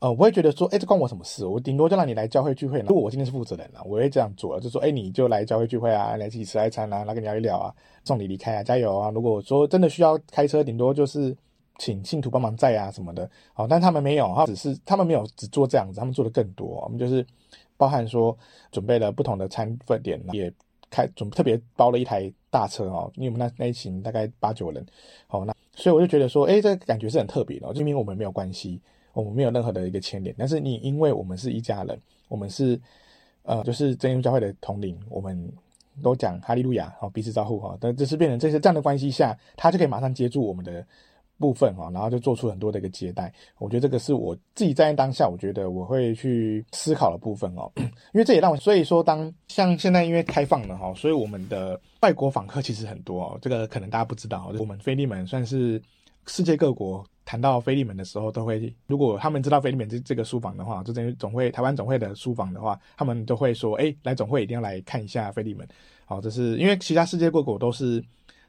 [0.00, 1.46] 呃，我会觉得说，哎，这关我什么事？
[1.46, 9.10] 我顶多就让你来教会聚会，如果我今天是负责人了，我会这样做，就说，哎，你就来教会聚会啊，来一起吃爱餐啊，来跟你聊一聊啊，送你离开啊，加油啊！
[9.10, 11.34] 如果说真的需要开车，顶多就是。
[11.78, 16.66] 请信徒帮忙载啊什么的，好，但他们没有，他只是他们没有只做这样子，他们做的更多。
[16.84, 17.26] 我们就是
[17.76, 18.36] 包含说
[18.70, 20.52] 准备了不同的餐饭点，也
[20.88, 24.86] 开准特别包了一台大车哦，因为我们那那一群大概八九人，
[25.26, 28.80] 好，那所以我就觉得说，哎，这个感觉是很特别的，明明我们没有关系，
[29.12, 32.80] 我们没有任何的一个牵连，但是你因为我们是一家人，我们是
[33.42, 35.52] 呃就是真耶教会的统领，我们
[36.00, 40.86] 都讲哈利路亚，好，彼此招呼哈，但这是变成这些这样的关系下，他就可以马上接住我们的。
[41.38, 47.70] 部分哈，然后就做出很多的一个接待，我觉得这个是我自己在当下，我觉得我会去思考的部分哦，
[48.14, 55.80] 因为这也让我，所以说当像现在因为开放了哈，所以我们的外国访客其实很多哦，这个可能大家不知道，我们菲利门算是
[56.26, 65.66] 世界各国谈到菲利门的时候都会，如果他们知道菲利门这这个书房的话，就等于总会台湾总会的书房的话，他们都会说，哎，来总会一定要来看一下菲利门，
[66.04, 68.02] 好，这是因为其他世界各国都是。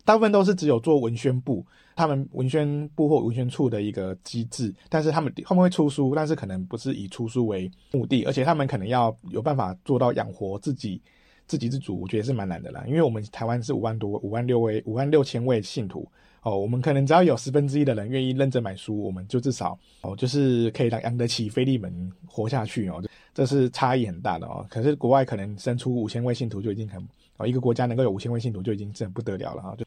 [0.06, 1.65] 大部分都是只有做文宣部，
[1.96, 11.02] 他们文宣部或文宣处的一个机制，但是他们后面会出书，但是可能不是以出书为目的，而且他们可能要有办法做到养活自己，
[11.48, 12.84] 自给自足，我觉得是蛮难的啦。
[12.88, 16.08] 因为我们台湾是五万多、五万六位、五万六千位信徒
[16.44, 23.04] 哦，我们可能只要有十分之一的人愿意认真买书，我们就至少哦，就是可以让养得起菲利门活下去哦，
[23.34, 24.63] 这是差异很大的哦。
[24.69, 27.04] 可是国外可能生出五千位信徒就已经很
[27.38, 29.84] 哦，一个国家能够有五千位信徒就已经是很不得了了哈，就。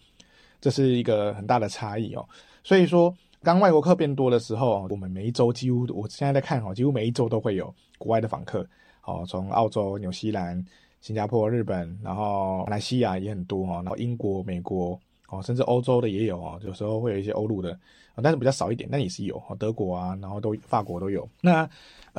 [0.61, 2.28] 这是一个很大的差异哦，
[2.64, 8.66] 所以说，当外国客变多的时候，我们每一周几乎，我现在在看哈，几乎每一周都会有国外的访客，
[9.04, 10.64] 哦，从澳洲、纽西兰、
[11.00, 14.98] 新加坡、日本，然后马来西亚也很多哦，然后英国、美国，
[15.28, 17.78] 哦，甚至欧洲的也有哦，有时候会有一些欧陆的，
[18.20, 21.28] 但是比较少一点，但也是有哦，德国啊，然后都法国都有。
[21.40, 21.68] 那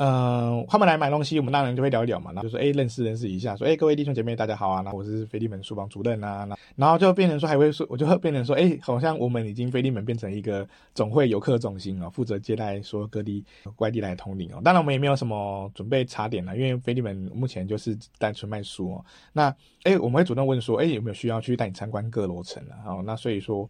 [0.02, 13.44] 嗯，他们来买东西，我们当然就会聊一聊嘛，然后就说，哎，认识认识一下，说，哎，各位弟兄姐妹，大家好啊，那我是菲利门书房主任啊，那然后就变成说，还会说，我就会变成说，哎，好像我们已经菲利门变成一个总会游客中心啊，负责接待说各地
[13.76, 14.60] 外地来的同龄哦。
[14.64, 19.04] 当然，我们也没有什么准备茶点了，因为菲利门目前就是单纯卖书哦。
[19.34, 19.54] 那，
[19.84, 22.76] 哎，我们会主动问说，哎，有没有需要去带你参观各楼层啊？
[22.86, 23.68] 哦，那所以说。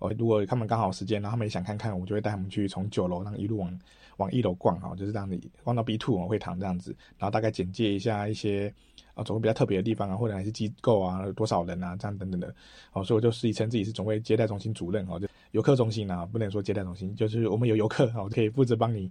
[0.00, 3.78] 哦，如果他们刚好有时间，然后他们也想看看，我就会带他们去从九楼，然后一路往
[4.18, 8.72] 往一楼逛哈，就是这样子，逛到 B two 会堂这样子，然后大概简介一下一些
[9.14, 12.54] 啊总会比较特别的地方啊，或者还是机构啊，多少人啊，这样等等的。
[12.92, 19.10] 哦，所以我就自称自己是总会接待中心主任哦，就游客中心啊，不能说接待中心，就是我们有游客哦，可以负责帮你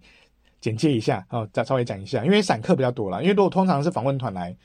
[0.62, 4.56] 简介一下哦，再稍微讲一下，因为散客比较多啦，因为如果通常是访问团来，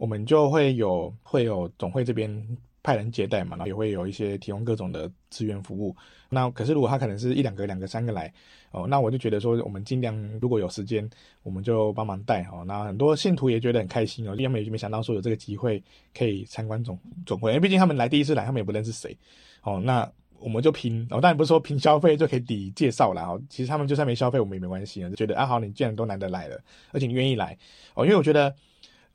[0.00, 2.56] 我们就会有会有总会这边。
[2.82, 5.94] 派人接待嘛，然后也会有一些提供各种的资源服务。
[6.30, 8.32] 那可是如果他可能是一两个、两个、三个来
[8.70, 11.06] 哦，那我就觉得说，我们尽量如果有时间，
[11.42, 12.64] 我们就帮忙带哦。
[12.66, 15.84] 那很多信徒也觉得很开心哦，因为他们也没想到说有这个机会
[16.16, 19.14] 可以参观总总会，因为毕竟他们来第一次来，他们也不认识谁
[19.62, 19.78] 哦。
[19.84, 23.38] 那我们就拼哦，当然不是说凭消费就可以抵介绍了哦。
[23.50, 26.58] 其实他们就算没消费，我们也没关系啊，就觉得啊好，你既然都难得来了，
[26.92, 27.58] 而且你愿意来
[27.92, 28.54] 哦，因为我觉得。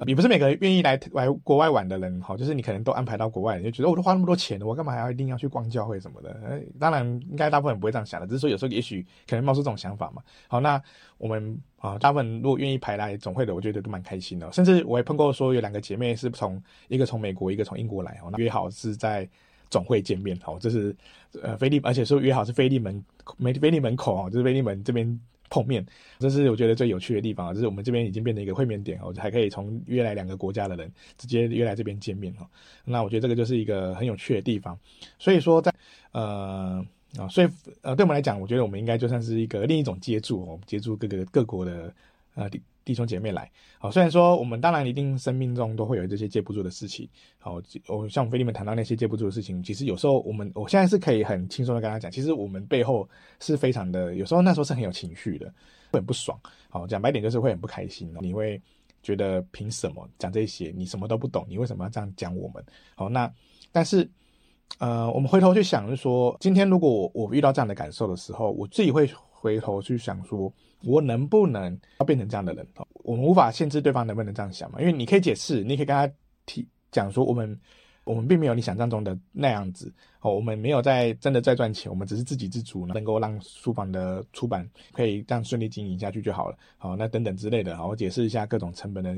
[0.06, 6.62] 也不是每个愿意来来国外玩的人，哈，就是你可能都安排到国外，就觉得我都花那么多钱了，我干嘛还要一定要去逛教会什么的？
[6.78, 10.22] 当然应该大部分不会这样想的，只是说有时候也许可能冒出这种想法嘛。
[10.50, 10.82] 好，那
[11.18, 14.52] 我们啊，大部分如果愿意排来总会的，我觉得都蛮开心的。
[14.52, 19.26] 甚至我也碰过说有两个姐妹是从一个从美国，一个从英国来，哦，那约好是在
[19.70, 20.94] 总会见面，哦，这是
[21.42, 23.02] 呃菲利，而且说约好是菲利门
[23.38, 25.18] 没菲利门口哦，就是菲利门这边。
[25.56, 25.86] 碰面，
[26.20, 27.54] 这是我觉得最有趣的地方啊！
[27.54, 32.46] 就是我们这边已经变成一个会面点我，还可以从约来两个国家的人直接约来这边见面哦。
[32.84, 34.78] 那我觉得这个就是一个很有趣的地方。
[35.18, 35.74] 所以说在，
[36.12, 36.86] 呃
[37.18, 37.48] 啊，所以
[37.82, 41.94] 呃，对我们来讲，我觉得我们应该就算是一个另一种接触哦，接触各个各国的
[42.34, 42.50] 呃。
[42.86, 47.10] 弟兄姐妹来，好，虽然说我们当然一定生命中都会有这些接不住的事情，
[47.40, 53.10] 好，我像我们腓利们谈到那些接不住的事情，其实有时候我们我现在是可以很轻松的跟他讲，其实我们背后
[53.40, 55.48] 是非常的，有时候那时候是很有情绪的，
[55.92, 58.62] 会很不爽，好，讲白点就是会很不开心，你会
[59.02, 60.72] 觉得凭什么讲这些？
[60.78, 62.64] 你什么都不懂，你为什么要这样讲我们？
[62.94, 63.34] 好，那
[63.72, 64.08] 但是
[64.78, 70.54] 呃，我们回头去想，就是说，今天如果我我遇到这样的感受的时候，我自己会回头去想说。
[70.86, 72.66] 我能不能要变成这样的人？
[73.04, 76.12] 我们无法限制对方能不能这样想嘛，因为你可以解释，你可以跟他
[76.46, 77.60] 提讲说，我们
[78.04, 86.58] 我们并没有你想象中的那样子哦，我们没有在真的在赚钱，我们只是自给自足，能够让书房的出版可以这样顺利经营下去就好了。
[86.78, 89.16] 好，那等等之类的，好，我解释一下各种成本的。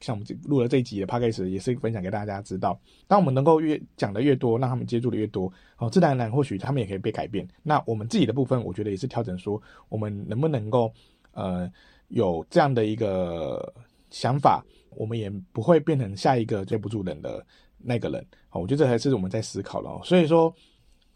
[0.00, 2.78] 像我们录了这一集的 podcast 也是分享给大家知道。
[3.06, 7.46] 当我们能够越讲的越多，让他们接触的越多，哦，自然而然或许他们也可以被改变。
[7.62, 10.92] 那我们自己的部分，我觉得也是调整说，我们能不能够
[11.32, 11.70] 呃
[12.08, 13.72] 有这样的一个
[14.10, 14.64] 想法，
[14.96, 17.44] 我们也不会变成下一个接不住人的
[17.78, 18.24] 那个人。
[18.50, 20.00] 哦，我觉得这才是我们在思考了。
[20.02, 20.54] 所以说，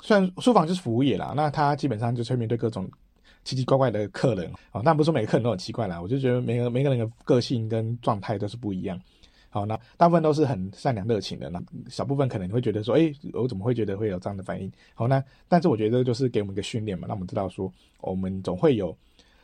[0.02, 2.88] 虽然书房就是服务业啦，那他基本上就是会面对各种。
[3.44, 8.98] 奇奇怪怪的客人啊，但不是每个客人都很奇怪啦，我就觉得每个每个人的个性跟状态都是不一样。
[9.50, 14.68] 好，那大部分都是很善良热情的，那小部分可能你会觉得说，哎、我怎么会觉得会有这样的反应？
[14.94, 18.96] 好，那但是我觉得就是给我们一个训练嘛，让我们知道说，我们总会有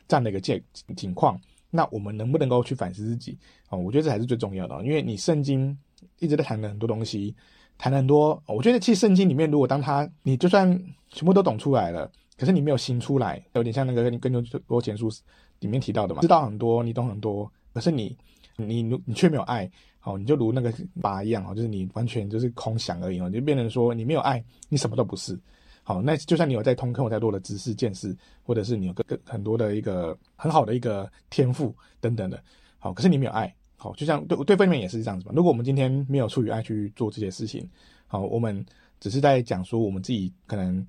[0.08, 0.60] 这样的一个境
[0.96, 1.40] 情况，
[1.70, 3.38] 那我们能不能够去反思自己？
[3.68, 5.78] 哦，我觉得这才是最重要的，因为你圣经
[6.18, 7.32] 一直在谈的很多东西，
[7.78, 10.68] 谈很多，我觉得其实圣经里面，如果当他你就算
[11.10, 12.10] 全部都懂出来了。
[12.40, 15.10] 可是你没有行出来，有点像那个跟跟多前书
[15.58, 18.16] 里面提到的嘛，知道很多，你懂很多，可是你
[18.56, 20.72] 你你却没有爱，好，你就如那个
[21.02, 25.38] 靶一样，好，就是你完全就是空想而已，哦，就变成说你没有爱，你什么都不是，
[25.82, 32.42] 好，那就算你有在通课，有再多的知识见识，或者是你有个个很多的一个很好的一个天赋等等的，
[32.78, 35.32] 好，可是你没有爱，好，就像对对方面也是这样子嘛。
[35.36, 37.68] 如果我们今天没有出于爱去做这些事情，
[38.06, 38.64] 好，我们
[38.98, 40.82] 只是在讲说我们自己可能。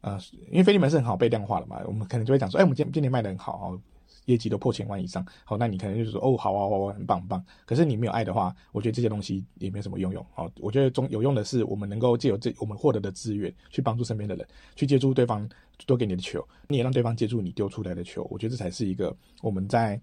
[0.00, 0.18] 呃，
[0.50, 3.80] 因为飞利门是很好被量化的嘛，我们可能就会讲说，哎，我们今今年卖的很好哦，
[4.26, 7.44] 业绩都破千万以上，好，那你可能就是说，哦，好啊，好啊，很棒很棒。
[7.66, 10.24] 可是你没有爱的话，我觉得这些东西也没什么用用。
[10.32, 14.46] 好，我觉得中有用的是，我们能够借由这我们获得的资源，去帮助身边的人，
[14.76, 15.48] 去接住对方
[15.86, 18.26] 多给你的球，你也让对方接住你丢出来的球。
[18.30, 20.00] 我觉得这才是一个我们在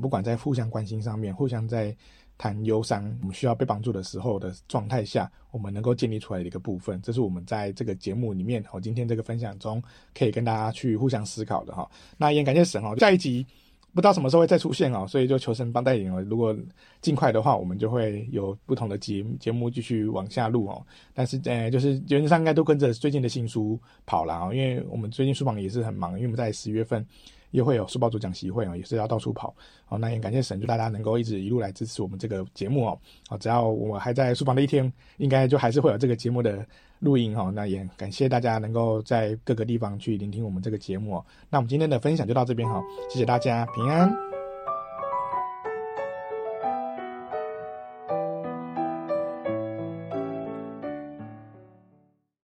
[0.00, 1.94] 不管在互相关心上面，互相在。
[2.36, 9.82] 谈忧伤，我们需要被帮助的时候的状态下，我们能够建立出来的一个部分，这是我们在这个节目里面，我今天这个分享中
[10.12, 11.88] 可以跟大家去互相思考的哈。
[12.16, 13.46] 那也感谢神哦，下一集
[13.92, 16.20] 不知道什么时候会再出现哦，所以就求神帮带领哦。
[16.22, 16.56] 如果
[17.00, 20.84] 尽快的话，我们就会有不同的节节目继续往下录哦。
[21.12, 27.06] 但是呃，就是原则上应该都跟着最近的新书跑了啊，因为我们最近书房也是很忙，因为我们在十月份
[27.54, 29.54] 又会有书报主讲习会哦，也是要到处跑。
[29.84, 32.98] 好，那也感谢神，祝大家能够一直一路来支持我们这个节目哦。
[33.28, 36.66] 好，只要我还在书房的一天，应该就还是会有这个节目的
[36.98, 37.52] 录音哈。
[37.54, 41.24] 那也感谢大家能够在各个地方去聆听我们这个节目哦。
[41.48, 44.33] 那我们今天的分享就到这边哈，谢谢大家，平安。